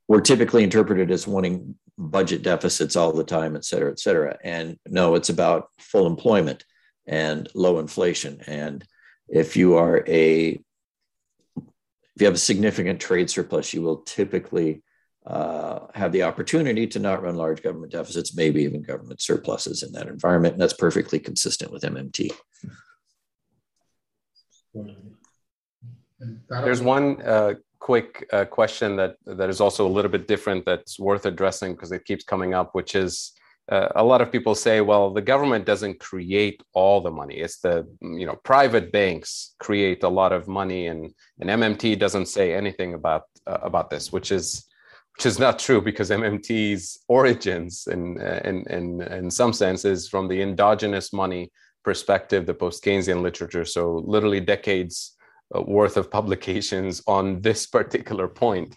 we're 0.07 0.21
typically 0.21 0.63
interpreted 0.63 1.11
as 1.11 1.27
wanting 1.27 1.75
budget 1.97 2.41
deficits 2.41 2.95
all 2.95 3.13
the 3.13 3.23
time, 3.23 3.55
et 3.55 3.65
cetera, 3.65 3.91
et 3.91 3.99
cetera. 3.99 4.37
And 4.43 4.77
no, 4.87 5.15
it's 5.15 5.29
about 5.29 5.69
full 5.79 6.07
employment 6.07 6.65
and 7.07 7.49
low 7.53 7.79
inflation. 7.79 8.41
And 8.47 8.83
if 9.27 9.55
you 9.55 9.75
are 9.75 10.03
a 10.07 10.59
if 12.15 12.21
you 12.21 12.25
have 12.25 12.35
a 12.35 12.39
significant 12.39 12.99
trade 12.99 13.29
surplus, 13.29 13.73
you 13.73 13.81
will 13.81 13.97
typically 13.97 14.83
uh, 15.25 15.87
have 15.95 16.11
the 16.11 16.23
opportunity 16.23 16.85
to 16.85 16.99
not 16.99 17.23
run 17.23 17.35
large 17.35 17.63
government 17.63 17.91
deficits, 17.91 18.35
maybe 18.35 18.61
even 18.63 18.83
government 18.83 19.19
surpluses 19.19 19.81
in 19.81 19.91
that 19.93 20.07
environment. 20.07 20.53
And 20.53 20.61
that's 20.61 20.73
perfectly 20.73 21.17
consistent 21.17 21.71
with 21.71 21.81
MMT. 21.81 22.31
There's 26.49 26.81
one 26.81 27.21
uh, 27.21 27.53
quick 27.83 28.25
uh, 28.31 28.45
question 28.45 28.95
that 28.95 29.17
that 29.25 29.49
is 29.49 29.59
also 29.59 29.85
a 29.85 29.95
little 29.95 30.09
bit 30.09 30.25
different 30.25 30.63
that's 30.65 30.97
worth 30.97 31.25
addressing 31.25 31.73
because 31.73 31.91
it 31.91 32.05
keeps 32.05 32.23
coming 32.23 32.53
up, 32.53 32.69
which 32.73 32.95
is 32.95 33.33
uh, 33.69 33.89
a 33.95 34.03
lot 34.03 34.21
of 34.21 34.31
people 34.31 34.55
say, 34.55 34.79
well, 34.79 35.13
the 35.13 35.21
government 35.21 35.65
doesn't 35.65 35.99
create 35.99 36.63
all 36.73 37.01
the 37.01 37.11
money. 37.11 37.35
It's 37.45 37.59
the 37.59 37.75
you 38.01 38.25
know 38.25 38.37
private 38.43 38.91
banks 38.93 39.55
create 39.59 40.01
a 40.03 40.15
lot 40.21 40.31
of 40.31 40.47
money, 40.47 40.87
and 40.87 41.13
and 41.39 41.49
MMT 41.49 41.99
doesn't 41.99 42.27
say 42.37 42.53
anything 42.53 42.93
about 42.93 43.23
uh, 43.45 43.59
about 43.69 43.89
this, 43.89 44.13
which 44.15 44.31
is 44.31 44.65
which 45.15 45.25
is 45.25 45.37
not 45.37 45.59
true 45.59 45.81
because 45.81 46.09
MMT's 46.09 46.83
origins, 47.09 47.87
in 47.91 48.01
in 48.49 48.57
in 48.77 49.01
in 49.19 49.29
some 49.29 49.53
sense, 49.53 49.83
is 49.83 50.07
from 50.07 50.29
the 50.29 50.41
endogenous 50.41 51.11
money 51.11 51.51
perspective, 51.83 52.45
the 52.45 52.53
post 52.53 52.81
Keynesian 52.83 53.21
literature. 53.21 53.65
So 53.65 54.03
literally 54.05 54.39
decades 54.39 55.17
worth 55.61 55.97
of 55.97 56.09
publications 56.09 57.01
on 57.07 57.41
this 57.41 57.65
particular 57.77 58.27
point. 58.27 58.75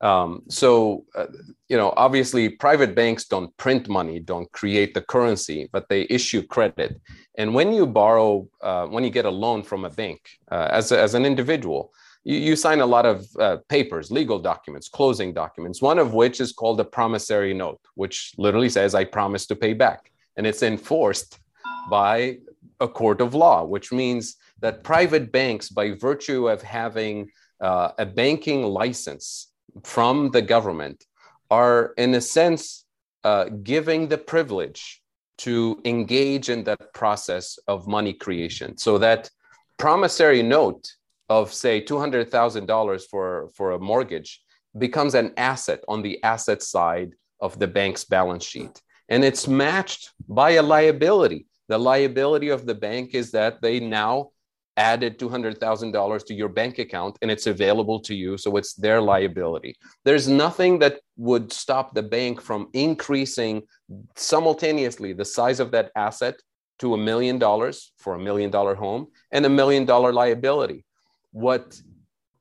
Um, 0.00 0.42
so, 0.48 1.04
uh, 1.16 1.26
you 1.68 1.76
know, 1.76 1.92
obviously, 1.96 2.48
private 2.48 2.94
banks 2.94 3.24
don't 3.24 3.56
print 3.56 3.88
money, 3.88 4.20
don't 4.20 4.50
create 4.52 4.94
the 4.94 5.02
currency, 5.02 5.68
but 5.72 5.88
they 5.88 6.06
issue 6.08 6.42
credit. 6.42 7.00
And 7.36 7.52
when 7.52 7.72
you 7.72 7.86
borrow, 7.86 8.48
uh, 8.62 8.86
when 8.86 9.02
you 9.02 9.10
get 9.10 9.24
a 9.24 9.30
loan 9.30 9.62
from 9.62 9.84
a 9.84 9.90
bank 9.90 10.20
uh, 10.50 10.68
as, 10.70 10.92
a, 10.92 11.00
as 11.00 11.14
an 11.14 11.24
individual, 11.24 11.92
you, 12.22 12.36
you 12.36 12.56
sign 12.56 12.80
a 12.80 12.86
lot 12.86 13.06
of 13.06 13.26
uh, 13.40 13.56
papers, 13.68 14.10
legal 14.10 14.38
documents, 14.38 14.88
closing 14.88 15.32
documents, 15.32 15.82
one 15.82 15.98
of 15.98 16.14
which 16.14 16.40
is 16.40 16.52
called 16.52 16.78
a 16.78 16.84
promissory 16.84 17.54
note, 17.54 17.80
which 17.94 18.32
literally 18.38 18.68
says, 18.68 18.94
I 18.94 19.04
promise 19.04 19.46
to 19.46 19.56
pay 19.56 19.72
back. 19.72 20.12
And 20.36 20.46
it's 20.46 20.62
enforced 20.62 21.40
by 21.90 22.38
a 22.80 22.86
court 22.86 23.20
of 23.20 23.34
law, 23.34 23.64
which 23.64 23.90
means 23.90 24.36
that 24.60 24.82
private 24.82 25.30
banks, 25.32 25.68
by 25.68 25.92
virtue 25.92 26.48
of 26.48 26.62
having 26.62 27.30
uh, 27.60 27.90
a 27.98 28.06
banking 28.06 28.62
license 28.62 29.48
from 29.84 30.30
the 30.30 30.42
government 30.42 31.04
are, 31.50 31.94
in 31.96 32.14
a 32.14 32.20
sense, 32.20 32.84
uh, 33.24 33.44
giving 33.62 34.08
the 34.08 34.18
privilege 34.18 35.02
to 35.38 35.80
engage 35.84 36.48
in 36.48 36.64
that 36.64 36.92
process 36.92 37.58
of 37.68 37.86
money 37.86 38.12
creation. 38.12 38.76
So 38.76 38.98
that 38.98 39.30
promissory 39.76 40.42
note 40.42 40.90
of, 41.28 41.52
say, 41.52 41.80
$200,000 41.80 43.02
for, 43.10 43.50
for 43.54 43.72
a 43.72 43.78
mortgage 43.78 44.42
becomes 44.76 45.14
an 45.14 45.32
asset 45.36 45.80
on 45.88 46.02
the 46.02 46.22
asset 46.22 46.62
side 46.62 47.14
of 47.40 47.58
the 47.58 47.66
bank's 47.66 48.04
balance 48.04 48.44
sheet. 48.44 48.80
And 49.08 49.24
it's 49.24 49.48
matched 49.48 50.10
by 50.28 50.52
a 50.52 50.62
liability. 50.62 51.46
The 51.68 51.78
liability 51.78 52.48
of 52.48 52.66
the 52.66 52.74
bank 52.74 53.14
is 53.14 53.30
that 53.32 53.62
they 53.62 53.80
now 53.80 54.30
added 54.78 55.18
$200,000 55.18 56.26
to 56.26 56.34
your 56.34 56.48
bank 56.48 56.78
account 56.78 57.18
and 57.20 57.30
it's 57.30 57.46
available 57.46 58.00
to 58.00 58.14
you. 58.14 58.38
So 58.38 58.56
it's 58.56 58.74
their 58.74 59.00
liability. 59.02 59.76
There's 60.04 60.28
nothing 60.28 60.78
that 60.78 61.00
would 61.16 61.52
stop 61.52 61.94
the 61.94 62.02
bank 62.02 62.40
from 62.40 62.68
increasing 62.72 63.62
simultaneously 64.16 65.12
the 65.12 65.24
size 65.24 65.60
of 65.60 65.72
that 65.72 65.90
asset 65.96 66.36
to 66.78 66.94
a 66.94 66.98
million 66.98 67.38
dollars 67.38 67.92
for 67.98 68.14
a 68.14 68.20
million 68.20 68.50
dollar 68.50 68.74
home 68.76 69.08
and 69.32 69.44
a 69.44 69.50
million 69.50 69.84
dollar 69.84 70.12
liability. 70.12 70.84
What 71.32 71.80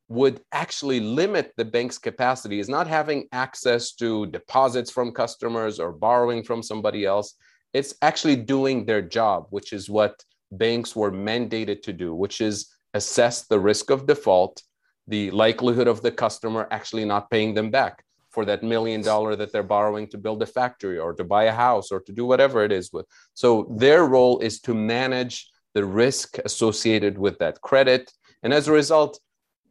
would 0.10 0.40
actually 0.52 1.00
limit 1.02 1.52
the 1.58 1.66
bank's 1.66 1.98
capacity 1.98 2.60
is 2.60 2.70
not 2.70 2.88
having 2.88 3.28
access 3.32 3.94
to 3.94 4.28
deposits 4.28 4.92
from 4.92 5.12
customers 5.12 5.80
or 5.80 5.92
borrowing 5.92 6.44
from 6.44 6.64
somebody 6.64 7.06
else 7.06 7.36
It's 7.74 7.94
actually 8.02 8.38
doing 8.38 8.86
their 8.86 9.02
job, 9.02 9.48
which 9.50 9.74
is 9.74 9.90
what 9.90 10.24
banks 10.52 10.96
were 10.96 11.12
mandated 11.12 11.82
to 11.84 11.94
do, 11.94 12.14
which 12.14 12.42
is 12.42 12.70
assess 12.94 13.46
the 13.46 13.60
risk 13.60 13.90
of 13.90 14.08
default, 14.08 14.62
the 15.08 15.32
likelihood 15.32 15.88
of 15.88 16.02
the 16.02 16.12
customer 16.12 16.68
actually 16.72 17.06
not 17.06 17.30
paying 17.30 17.54
them 17.54 17.70
back 17.70 18.04
for 18.30 18.46
that 18.46 18.64
million 18.64 19.02
dollar 19.02 19.36
that 19.36 19.52
they're 19.52 19.64
borrowing 19.64 20.08
to 20.08 20.18
build 20.18 20.42
a 20.44 20.46
factory 20.46 21.00
or 21.00 21.14
to 21.14 21.24
buy 21.24 21.46
a 21.46 21.52
house 21.52 21.92
or 21.92 22.00
to 22.02 22.12
do 22.12 22.26
whatever 22.26 22.64
it 22.64 22.72
is 22.72 22.92
with. 22.92 23.06
So 23.34 23.74
their 23.78 24.06
role 24.06 24.40
is 24.40 24.60
to 24.62 24.74
manage 24.74 25.50
the 25.74 25.86
risk 25.86 26.38
associated 26.46 27.18
with 27.18 27.40
that 27.40 27.62
credit. 27.62 28.12
And 28.44 28.54
as 28.54 28.68
a 28.68 28.72
result, 28.72 29.20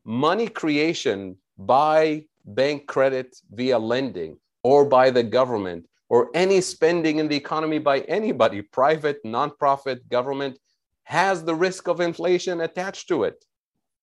money 0.04 0.48
creation 0.48 1.36
by 1.58 2.24
bank 2.44 2.86
credit 2.86 3.36
via 3.52 3.78
lending 3.78 4.38
or 4.62 4.84
by 4.84 5.10
the 5.10 5.22
government 5.22 5.86
or 6.08 6.30
any 6.34 6.60
spending 6.60 7.18
in 7.18 7.28
the 7.28 7.36
economy 7.36 7.78
by 7.78 8.00
anybody, 8.00 8.62
private, 8.62 9.22
nonprofit, 9.24 10.08
government, 10.08 10.58
has 11.06 11.44
the 11.44 11.54
risk 11.54 11.86
of 11.88 12.00
inflation 12.00 12.60
attached 12.60 13.06
to 13.08 13.22
it. 13.24 13.44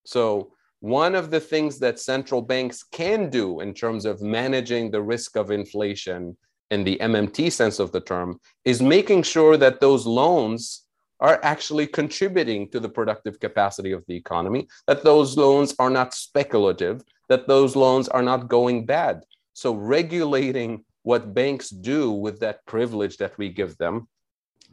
So, 0.05 0.53
one 0.79 1.15
of 1.15 1.31
the 1.31 1.39
things 1.39 1.79
that 1.79 1.99
central 1.99 2.41
banks 2.41 2.83
can 2.83 3.29
do 3.29 3.61
in 3.61 3.73
terms 3.73 4.03
of 4.05 4.21
managing 4.21 4.91
the 4.91 5.01
risk 5.01 5.37
of 5.37 5.49
inflation 5.51 6.35
in 6.71 6.83
the 6.83 6.97
MMT 6.97 7.51
sense 7.51 7.79
of 7.79 7.91
the 7.91 8.01
term 8.01 8.39
is 8.65 8.81
making 8.81 9.23
sure 9.23 9.55
that 9.57 9.79
those 9.79 10.05
loans 10.05 10.83
are 11.19 11.39
actually 11.43 11.87
contributing 11.87 12.69
to 12.71 12.79
the 12.79 12.89
productive 12.89 13.39
capacity 13.39 13.91
of 13.91 14.03
the 14.07 14.15
economy, 14.15 14.67
that 14.87 15.03
those 15.03 15.37
loans 15.37 15.73
are 15.79 15.89
not 15.89 16.13
speculative, 16.13 17.01
that 17.29 17.47
those 17.47 17.75
loans 17.75 18.09
are 18.09 18.23
not 18.23 18.49
going 18.49 18.85
bad. 18.85 19.23
So, 19.53 19.73
regulating 19.73 20.83
what 21.03 21.33
banks 21.33 21.69
do 21.69 22.11
with 22.11 22.39
that 22.39 22.65
privilege 22.65 23.17
that 23.17 23.37
we 23.37 23.49
give 23.49 23.77
them 23.77 24.07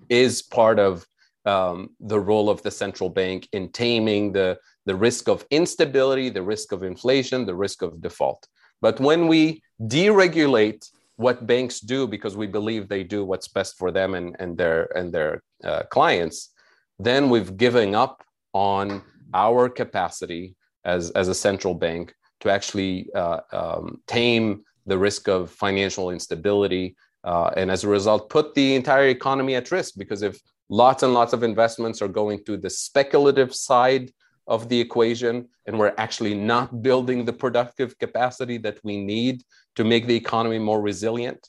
is 0.08 0.42
part 0.42 0.78
of 0.78 1.06
um, 1.46 1.90
the 2.00 2.20
role 2.20 2.50
of 2.50 2.62
the 2.62 2.70
central 2.70 3.08
bank 3.08 3.48
in 3.52 3.70
taming 3.70 4.32
the, 4.32 4.58
the 4.86 4.94
risk 4.94 5.28
of 5.28 5.44
instability, 5.50 6.28
the 6.30 6.42
risk 6.42 6.72
of 6.72 6.82
inflation, 6.82 7.46
the 7.46 7.54
risk 7.54 7.82
of 7.82 8.00
default. 8.00 8.46
But 8.80 9.00
when 9.00 9.28
we 9.28 9.62
deregulate 9.82 10.88
what 11.16 11.46
banks 11.46 11.80
do 11.80 12.06
because 12.06 12.36
we 12.36 12.46
believe 12.46 12.88
they 12.88 13.04
do 13.04 13.24
what's 13.24 13.48
best 13.48 13.76
for 13.78 13.90
them 13.90 14.14
and, 14.14 14.36
and 14.38 14.56
their, 14.56 14.84
and 14.96 15.12
their 15.12 15.42
uh, 15.64 15.82
clients, 15.90 16.52
then 16.98 17.30
we've 17.30 17.56
given 17.56 17.94
up 17.94 18.22
on 18.52 19.02
our 19.34 19.68
capacity 19.68 20.56
as, 20.84 21.10
as 21.10 21.28
a 21.28 21.34
central 21.34 21.74
bank 21.74 22.14
to 22.40 22.50
actually 22.50 23.08
uh, 23.14 23.40
um, 23.52 24.00
tame 24.06 24.62
the 24.86 24.96
risk 24.96 25.28
of 25.28 25.50
financial 25.50 26.10
instability, 26.10 26.96
uh, 27.24 27.50
and 27.56 27.70
as 27.70 27.84
a 27.84 27.88
result, 27.88 28.30
put 28.30 28.54
the 28.54 28.74
entire 28.74 29.08
economy 29.08 29.54
at 29.54 29.70
risk. 29.70 29.94
Because 29.96 30.22
if 30.22 30.40
lots 30.70 31.02
and 31.02 31.12
lots 31.12 31.32
of 31.32 31.42
investments 31.42 32.00
are 32.00 32.08
going 32.08 32.42
to 32.44 32.56
the 32.56 32.70
speculative 32.70 33.54
side 33.54 34.10
of 34.46 34.68
the 34.68 34.80
equation, 34.80 35.48
and 35.66 35.78
we're 35.78 35.94
actually 35.98 36.34
not 36.34 36.82
building 36.82 37.24
the 37.24 37.32
productive 37.32 37.98
capacity 37.98 38.56
that 38.58 38.78
we 38.82 39.04
need 39.04 39.42
to 39.76 39.84
make 39.84 40.06
the 40.06 40.16
economy 40.16 40.58
more 40.58 40.80
resilient, 40.80 41.48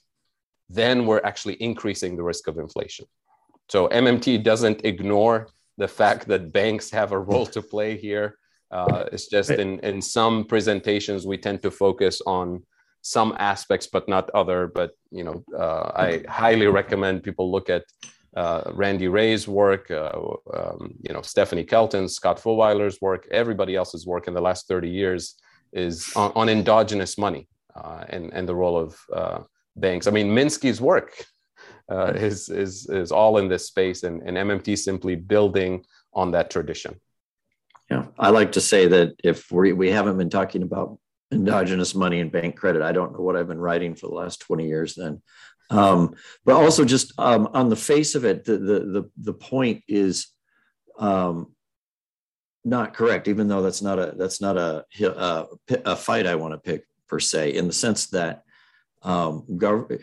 then 0.70 1.06
we're 1.06 1.22
actually 1.24 1.56
increasing 1.62 2.16
the 2.16 2.24
risk 2.24 2.48
of 2.48 2.58
inflation. 2.58 3.06
So 3.70 3.88
MMT 3.88 4.44
doesn't 4.44 4.86
ignore 4.86 5.48
the 5.78 5.88
fact 5.88 6.28
that 6.28 6.52
banks 6.52 6.92
have 6.92 7.12
a 7.12 7.20
role 7.20 7.46
to 7.48 7.62
play 7.62 7.98
here. 7.98 8.38
Uh, 8.70 9.06
it's 9.12 9.28
just 9.28 9.52
in, 9.52 9.80
in 9.80 10.02
some 10.02 10.46
presentations, 10.46 11.26
we 11.26 11.38
tend 11.38 11.62
to 11.62 11.72
focus 11.72 12.22
on 12.26 12.64
some 13.02 13.36
aspects, 13.40 13.88
but 13.88 14.08
not 14.08 14.30
other. 14.32 14.68
But 14.68 14.92
you 15.12 15.24
know, 15.24 15.44
uh, 15.58 15.92
I 15.96 16.24
highly 16.30 16.68
recommend 16.68 17.24
people 17.24 17.52
look 17.52 17.70
at 17.70 17.84
uh, 18.36 18.72
Randy 18.74 19.08
Wray's 19.08 19.48
work, 19.48 19.92
uh, 19.92 20.12
um, 20.54 20.94
you 21.02 21.14
know, 21.14 21.22
Stephanie 21.22 21.64
Kelton, 21.64 22.08
Scott 22.08 22.40
Fullwiler's 22.40 23.00
work, 23.02 23.28
everybody 23.32 23.76
else's 23.76 24.06
work 24.08 24.28
in 24.28 24.34
the 24.34 24.42
last 24.42 24.68
30 24.68 24.90
years 24.90 25.36
is 25.74 26.12
on, 26.16 26.32
on 26.36 26.50
endogenous 26.50 27.18
money 27.18 27.48
uh, 27.76 28.06
and, 28.10 28.32
and 28.34 28.48
the 28.48 28.56
role 28.56 28.78
of 28.78 29.00
uh, 29.14 29.40
banks. 29.76 30.08
I 30.08 30.12
mean, 30.12 30.30
Minsky's 30.30 30.80
work 30.80 31.26
uh, 31.90 32.14
is, 32.16 32.50
is, 32.50 32.88
is 32.90 33.12
all 33.12 33.38
in 33.38 33.50
this 33.50 33.68
space 33.68 34.04
and, 34.04 34.22
and 34.22 34.38
MMT 34.38 34.78
simply 34.78 35.16
building 35.16 35.84
on 36.14 36.32
that 36.32 36.50
tradition. 36.50 37.00
Yeah, 37.90 38.06
I 38.18 38.30
like 38.30 38.54
to 38.54 38.62
say 38.62 38.88
that 38.88 39.16
if 39.22 39.52
we, 39.52 39.74
we 39.74 39.92
haven't 39.92 40.18
been 40.18 40.30
talking 40.30 40.64
about 40.64 40.98
endogenous 41.32 41.96
money 41.96 42.20
and 42.20 42.32
bank 42.32 42.58
credit. 42.58 42.82
I 42.82 42.92
don't 42.92 43.14
know 43.14 43.22
what 43.22 43.36
I've 43.36 43.48
been 43.48 43.60
writing 43.60 43.96
for 43.96 44.08
the 44.08 44.16
last 44.16 44.42
20 44.42 44.68
years 44.68 44.96
then. 44.96 45.22
Um, 45.72 46.16
but 46.46 46.56
also 46.56 46.86
just 46.86 47.14
um, 47.18 47.50
on 47.54 47.70
the 47.70 47.76
face 47.76 48.16
of 48.16 48.26
it, 48.26 48.44
the, 48.44 48.58
the, 48.58 48.80
the, 48.80 49.12
the 49.18 49.34
point 49.34 49.84
is 49.88 50.28
um, 51.00 51.54
not 52.64 52.94
correct, 52.94 53.28
even 53.28 53.48
though 53.48 53.62
that's 53.62 53.82
not 53.82 53.98
a, 53.98 54.14
that's 54.18 54.42
not 54.42 54.58
a, 54.58 54.86
a, 55.02 55.48
a 55.86 55.96
fight 55.96 56.28
I 56.28 56.36
want 56.36 56.54
to 56.54 56.58
pick 56.58 56.86
per 57.08 57.20
se, 57.20 57.54
in 57.56 57.68
the 57.68 57.74
sense 57.74 58.08
that 58.08 58.44
um, 59.02 59.46
gov- 59.52 60.02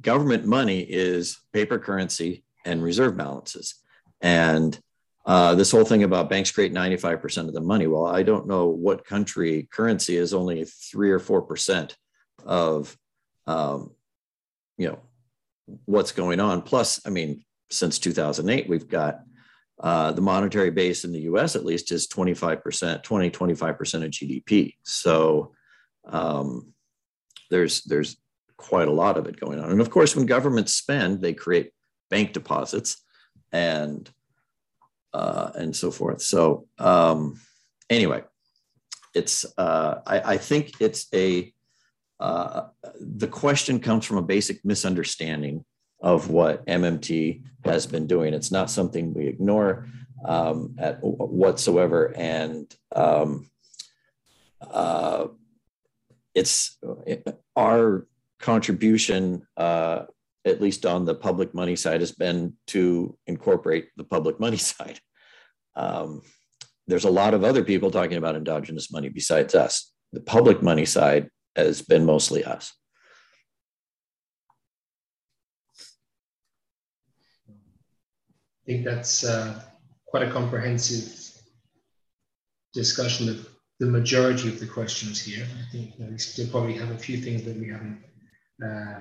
government 0.00 0.46
money 0.46 0.80
is 0.80 1.40
paper 1.52 1.78
currency 1.78 2.44
and 2.64 2.82
reserve 2.82 3.16
balances. 3.16 3.74
And 4.20 4.78
uh, 5.26 5.54
this 5.54 5.70
whole 5.70 5.84
thing 5.84 6.04
about 6.04 6.30
banks 6.30 6.50
create 6.50 6.72
95% 6.72 7.48
of 7.48 7.54
the 7.54 7.60
money. 7.60 7.86
Well, 7.86 8.06
I 8.06 8.22
don't 8.22 8.46
know 8.46 8.68
what 8.68 9.04
country 9.04 9.68
currency 9.70 10.16
is 10.16 10.32
only 10.32 10.64
three 10.64 11.10
or 11.10 11.20
4% 11.20 11.94
of, 12.46 12.96
um, 13.46 13.90
you 14.78 14.88
know, 14.88 14.98
what's 15.84 16.12
going 16.12 16.40
on. 16.40 16.62
Plus, 16.62 17.00
I 17.06 17.10
mean, 17.10 17.44
since 17.70 17.98
2008, 17.98 18.68
we've 18.68 18.88
got 18.88 19.20
uh, 19.80 20.12
the 20.12 20.22
monetary 20.22 20.70
base 20.70 21.04
in 21.04 21.12
the 21.12 21.20
US 21.20 21.54
at 21.54 21.64
least 21.64 21.92
is 21.92 22.08
25%, 22.08 23.02
20, 23.02 23.30
25% 23.30 24.04
of 24.04 24.10
GDP. 24.10 24.74
So 24.82 25.52
um, 26.04 26.72
there's, 27.50 27.82
there's 27.82 28.16
quite 28.56 28.88
a 28.88 28.92
lot 28.92 29.16
of 29.16 29.26
it 29.26 29.38
going 29.38 29.60
on. 29.60 29.70
And 29.70 29.80
of 29.80 29.90
course, 29.90 30.16
when 30.16 30.26
governments 30.26 30.74
spend, 30.74 31.20
they 31.20 31.32
create 31.32 31.72
bank 32.10 32.32
deposits 32.32 33.02
and 33.52 34.10
uh, 35.14 35.50
and 35.54 35.74
so 35.74 35.90
forth. 35.90 36.20
So 36.20 36.66
um, 36.78 37.40
anyway, 37.88 38.22
it's 39.14 39.46
uh, 39.56 40.00
I, 40.06 40.20
I, 40.34 40.36
think 40.36 40.80
it's 40.80 41.06
a 41.14 41.52
uh, 42.20 42.68
the 43.00 43.28
question 43.28 43.80
comes 43.80 44.04
from 44.04 44.18
a 44.18 44.22
basic 44.22 44.64
misunderstanding 44.64 45.64
of 46.00 46.30
what 46.30 46.64
MMT 46.66 47.42
has 47.64 47.86
been 47.86 48.06
doing. 48.06 48.34
It's 48.34 48.52
not 48.52 48.70
something 48.70 49.14
we 49.14 49.26
ignore 49.26 49.86
um, 50.24 50.74
at 50.78 50.98
whatsoever, 51.02 52.12
and 52.16 52.72
um, 52.94 53.50
uh, 54.60 55.28
it's 56.34 56.76
it, 57.06 57.26
our 57.56 58.06
contribution 58.40 59.46
uh, 59.56 60.04
at 60.48 60.60
least 60.60 60.86
on 60.86 61.04
the 61.04 61.14
public 61.14 61.54
money 61.54 61.76
side, 61.76 62.00
has 62.00 62.12
been 62.12 62.54
to 62.68 63.16
incorporate 63.26 63.88
the 63.96 64.04
public 64.04 64.40
money 64.40 64.56
side. 64.72 65.00
Um, 65.76 66.22
there's 66.86 67.04
a 67.04 67.10
lot 67.10 67.34
of 67.34 67.44
other 67.44 67.62
people 67.62 67.90
talking 67.90 68.16
about 68.16 68.34
endogenous 68.34 68.90
money 68.90 69.08
besides 69.10 69.54
us. 69.54 69.92
The 70.12 70.20
public 70.20 70.62
money 70.62 70.86
side 70.86 71.28
has 71.66 71.82
been 71.82 72.04
mostly 72.04 72.44
us. 72.44 72.72
I 77.48 78.72
think 78.72 78.84
that's 78.84 79.24
uh, 79.24 79.62
quite 80.06 80.28
a 80.28 80.30
comprehensive 80.30 81.18
discussion 82.74 83.28
of 83.28 83.48
the 83.80 83.86
majority 83.86 84.48
of 84.48 84.60
the 84.60 84.66
questions 84.66 85.20
here. 85.20 85.44
I 85.44 85.72
think 85.72 85.94
you 85.98 86.04
know, 86.04 86.10
we 86.10 86.18
still 86.18 86.48
probably 86.48 86.74
have 86.74 86.90
a 86.90 86.98
few 86.98 87.16
things 87.18 87.44
that 87.44 87.56
we 87.56 87.68
haven't 87.68 88.02
uh, 88.62 89.00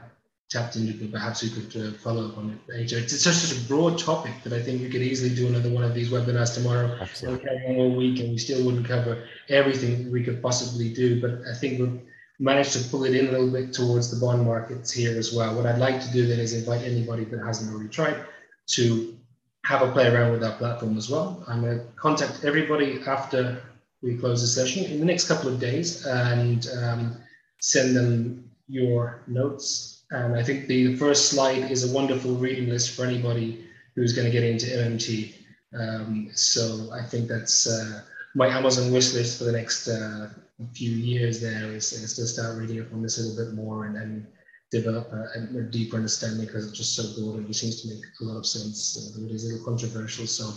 tapped 0.49 0.75
into, 0.77 0.93
but 0.93 1.11
perhaps 1.11 1.43
we 1.43 1.49
could 1.49 1.75
uh, 1.75 1.97
follow 1.97 2.29
up 2.29 2.37
on 2.37 2.51
it 2.51 2.73
later. 2.73 2.97
It's 2.97 3.19
such, 3.21 3.33
such 3.33 3.57
a 3.57 3.67
broad 3.67 3.97
topic 3.97 4.31
that 4.43 4.53
I 4.53 4.61
think 4.61 4.81
we 4.81 4.89
could 4.89 5.01
easily 5.01 5.35
do 5.35 5.47
another 5.47 5.69
one 5.69 5.83
of 5.83 5.93
these 5.93 6.09
webinars 6.09 6.53
tomorrow. 6.53 6.97
Absolutely. 7.01 7.43
We'll 7.43 7.59
carry 7.59 7.75
on 7.75 7.81
all 7.81 7.95
week 7.95 8.19
and 8.19 8.29
we 8.29 8.37
still 8.37 8.63
wouldn't 8.65 8.87
cover 8.87 9.23
everything 9.49 10.11
we 10.11 10.23
could 10.23 10.41
possibly 10.41 10.93
do, 10.93 11.19
but 11.19 11.41
I 11.51 11.57
think 11.57 11.79
we've 11.79 11.99
managed 12.39 12.73
to 12.73 12.89
pull 12.89 13.03
it 13.05 13.15
in 13.15 13.27
a 13.27 13.31
little 13.31 13.51
bit 13.51 13.73
towards 13.73 14.11
the 14.11 14.23
bond 14.23 14.45
markets 14.45 14.91
here 14.91 15.17
as 15.17 15.33
well. 15.33 15.55
What 15.55 15.65
I'd 15.65 15.79
like 15.79 16.01
to 16.01 16.11
do 16.11 16.27
then 16.27 16.39
is 16.39 16.53
invite 16.53 16.83
anybody 16.83 17.23
that 17.25 17.39
hasn't 17.43 17.73
already 17.73 17.89
tried 17.89 18.25
to 18.67 19.17
have 19.65 19.81
a 19.81 19.91
play 19.91 20.07
around 20.07 20.31
with 20.31 20.43
our 20.43 20.55
platform 20.57 20.97
as 20.97 21.09
well. 21.09 21.43
I'm 21.47 21.61
going 21.61 21.79
to 21.79 21.85
contact 21.95 22.43
everybody 22.43 23.01
after 23.05 23.61
we 24.01 24.15
close 24.17 24.41
the 24.41 24.47
session 24.47 24.85
in 24.85 24.99
the 24.99 25.05
next 25.05 25.27
couple 25.27 25.49
of 25.49 25.59
days 25.59 26.05
and 26.05 26.67
um, 26.81 27.17
send 27.59 27.95
them 27.95 28.49
your 28.67 29.23
notes 29.27 29.97
and 30.11 30.35
I 30.35 30.43
think 30.43 30.67
the 30.67 30.95
first 30.95 31.29
slide 31.29 31.69
is 31.69 31.89
a 31.89 31.93
wonderful 31.93 32.35
reading 32.35 32.69
list 32.69 32.91
for 32.95 33.05
anybody 33.05 33.65
who's 33.95 34.13
going 34.13 34.25
to 34.25 34.31
get 34.31 34.43
into 34.43 34.67
MMT. 34.67 35.33
Um, 35.77 36.29
so 36.33 36.89
I 36.93 37.01
think 37.03 37.27
that's 37.27 37.67
uh, 37.67 38.03
my 38.33 38.47
Amazon 38.47 38.91
wish 38.91 39.13
list 39.13 39.37
for 39.37 39.43
the 39.43 39.51
next 39.51 39.87
uh, 39.87 40.29
few 40.73 40.91
years 40.91 41.39
there 41.39 41.71
is, 41.73 41.93
is 41.93 42.15
to 42.15 42.25
start 42.25 42.57
reading 42.57 42.81
up 42.81 42.91
on 42.93 43.01
this 43.01 43.19
a 43.19 43.21
little 43.21 43.45
bit 43.45 43.53
more 43.53 43.85
and, 43.85 43.95
and 43.95 44.27
develop 44.71 45.11
a, 45.13 45.57
a 45.57 45.61
deeper 45.61 45.97
understanding 45.97 46.45
because 46.45 46.67
it's 46.67 46.77
just 46.77 46.95
so 46.95 47.03
broad 47.21 47.39
and 47.39 47.49
it 47.49 47.53
seems 47.53 47.81
to 47.81 47.89
make 47.89 48.03
a 48.21 48.23
lot 48.23 48.37
of 48.37 48.45
sense. 48.45 49.15
Uh, 49.15 49.25
it 49.25 49.31
is 49.31 49.45
a 49.45 49.53
little 49.53 49.65
controversial. 49.65 50.25
So 50.25 50.51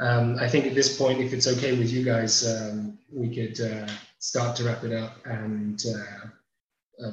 um, 0.00 0.36
I 0.40 0.48
think 0.48 0.66
at 0.66 0.74
this 0.74 0.96
point, 0.96 1.20
if 1.20 1.32
it's 1.32 1.46
okay 1.46 1.76
with 1.76 1.90
you 1.92 2.04
guys, 2.04 2.46
um, 2.46 2.98
we 3.12 3.34
could 3.34 3.60
uh, 3.60 3.88
start 4.18 4.56
to 4.56 4.64
wrap 4.64 4.84
it 4.84 4.92
up. 4.92 5.16
And 5.26 5.82
uh, 5.86 7.06
uh 7.06 7.12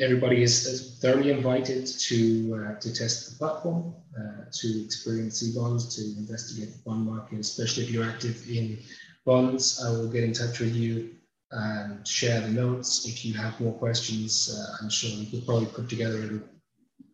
everybody 0.00 0.42
is, 0.42 0.66
is, 0.66 0.98
thoroughly 1.00 1.30
invited 1.30 1.86
to 1.86 2.54
uh, 2.56 2.80
to 2.80 2.94
test 2.94 3.30
the 3.30 3.36
platform, 3.36 3.94
uh, 4.18 4.44
to 4.50 4.84
experience 4.84 5.42
e-bonds, 5.42 5.94
to 5.96 6.18
investigate 6.18 6.72
the 6.72 6.82
bond 6.86 7.04
market, 7.04 7.40
especially 7.40 7.84
if 7.84 7.90
you're 7.90 8.08
active 8.08 8.48
in 8.48 8.78
bonds. 9.26 9.84
I 9.84 9.90
will 9.90 10.08
get 10.08 10.24
in 10.24 10.32
touch 10.32 10.60
with 10.60 10.74
you 10.74 11.10
and 11.54 12.06
share 12.06 12.40
the 12.40 12.48
notes. 12.48 13.06
If 13.06 13.24
you 13.24 13.34
have 13.34 13.58
more 13.60 13.74
questions, 13.74 14.54
uh, 14.54 14.76
I'm 14.82 14.90
sure 14.90 15.10
we 15.18 15.26
could 15.26 15.46
probably 15.46 15.66
put 15.66 15.88
together 15.88 16.22
a 16.22 16.40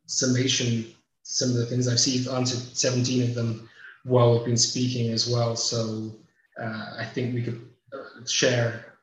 summation. 0.07 0.87
Some 1.23 1.51
of 1.51 1.57
the 1.57 1.67
things 1.67 1.87
I've 1.87 2.01
seen, 2.01 2.29
answered 2.35 2.77
17 2.77 3.23
of 3.31 3.35
them 3.35 3.69
while 4.05 4.33
we've 4.33 4.47
been 4.47 4.57
speaking 4.57 5.13
as 5.13 5.29
well. 5.29 5.57
So 5.57 6.13
uh, 6.61 6.95
I 6.99 7.05
think 7.05 7.35
we 7.35 7.43
could 7.43 7.69
uh, 7.93 8.27
share 8.27 8.97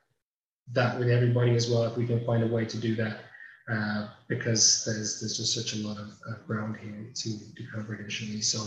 that 0.72 0.98
with 0.98 1.08
everybody 1.08 1.54
as 1.54 1.70
well 1.70 1.84
if 1.84 1.96
we 1.96 2.06
can 2.06 2.24
find 2.26 2.42
a 2.42 2.46
way 2.46 2.64
to 2.64 2.76
do 2.76 2.96
that. 2.96 3.20
Uh, 3.70 4.08
because 4.28 4.82
there's 4.86 5.20
there's 5.20 5.36
just 5.36 5.54
such 5.54 5.78
a 5.78 5.86
lot 5.86 5.98
of 5.98 6.08
uh, 6.26 6.34
ground 6.46 6.74
here 6.78 7.06
to, 7.14 7.54
to 7.54 7.62
cover 7.74 7.94
additionally. 7.94 8.40
So 8.40 8.64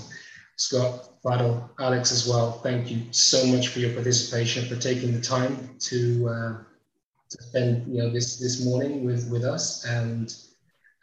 Scott, 0.57 1.21
Fadhel, 1.23 1.69
Alex 1.79 2.11
as 2.11 2.27
well, 2.27 2.51
thank 2.51 2.91
you 2.91 3.01
so 3.11 3.45
much 3.47 3.69
for 3.69 3.79
your 3.79 3.93
participation, 3.93 4.65
for 4.67 4.75
taking 4.75 5.11
the 5.13 5.21
time 5.21 5.75
to, 5.79 6.29
uh, 6.29 6.57
to 7.31 7.43
spend 7.43 7.87
you 7.87 8.03
know 8.03 8.09
this 8.09 8.37
this 8.37 8.63
morning 8.63 9.05
with 9.05 9.29
with 9.31 9.43
us, 9.43 9.85
and 9.85 10.35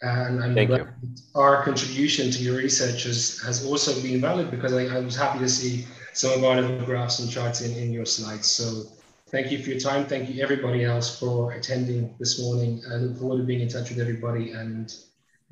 and 0.02 0.44
I'm 0.44 0.54
thank 0.54 0.68
glad 0.68 0.94
you. 1.02 1.08
our 1.34 1.64
contribution 1.64 2.30
to 2.30 2.38
your 2.38 2.56
research 2.56 3.04
has, 3.04 3.40
has 3.42 3.64
also 3.64 4.00
been 4.00 4.20
valid 4.20 4.50
because 4.50 4.72
I, 4.72 4.84
I 4.96 5.00
was 5.00 5.16
happy 5.16 5.40
to 5.40 5.48
see 5.48 5.86
some 6.12 6.32
of 6.32 6.44
our 6.44 6.60
little 6.60 6.86
graphs 6.86 7.18
and 7.18 7.30
charts 7.30 7.62
in, 7.62 7.76
in 7.76 7.92
your 7.92 8.04
slides. 8.04 8.46
So 8.46 8.84
thank 9.30 9.50
you 9.50 9.62
for 9.62 9.70
your 9.70 9.80
time. 9.80 10.06
Thank 10.06 10.28
you 10.28 10.42
everybody 10.42 10.84
else 10.84 11.18
for 11.18 11.52
attending 11.52 12.14
this 12.20 12.40
morning. 12.40 12.82
I 12.90 12.96
look 12.96 13.18
forward 13.18 13.38
to 13.38 13.44
being 13.44 13.60
in 13.60 13.68
touch 13.68 13.88
with 13.88 13.98
everybody 13.98 14.52
and 14.52 14.94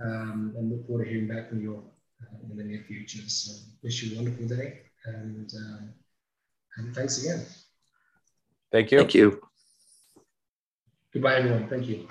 um, 0.01 0.55
and 0.57 0.71
look 0.71 0.87
forward 0.87 1.05
to 1.05 1.11
hearing 1.11 1.27
back 1.27 1.49
from 1.49 1.63
you 1.63 1.83
uh, 2.23 2.51
in 2.51 2.57
the 2.57 2.65
near 2.65 2.83
future. 2.87 3.29
So 3.29 3.53
wish 3.83 4.03
you 4.03 4.15
a 4.15 4.23
wonderful 4.23 4.49
day 4.49 4.81
and, 5.05 5.51
uh, 5.55 5.87
and 6.77 6.95
thanks 6.95 7.19
again. 7.23 7.45
Thank 8.73 8.93
you. 8.93 8.99
Thank 8.99 9.15
you. 9.15 9.41
Goodbye, 11.13 11.37
everyone. 11.37 11.69
Thank 11.69 11.87
you. 11.87 12.09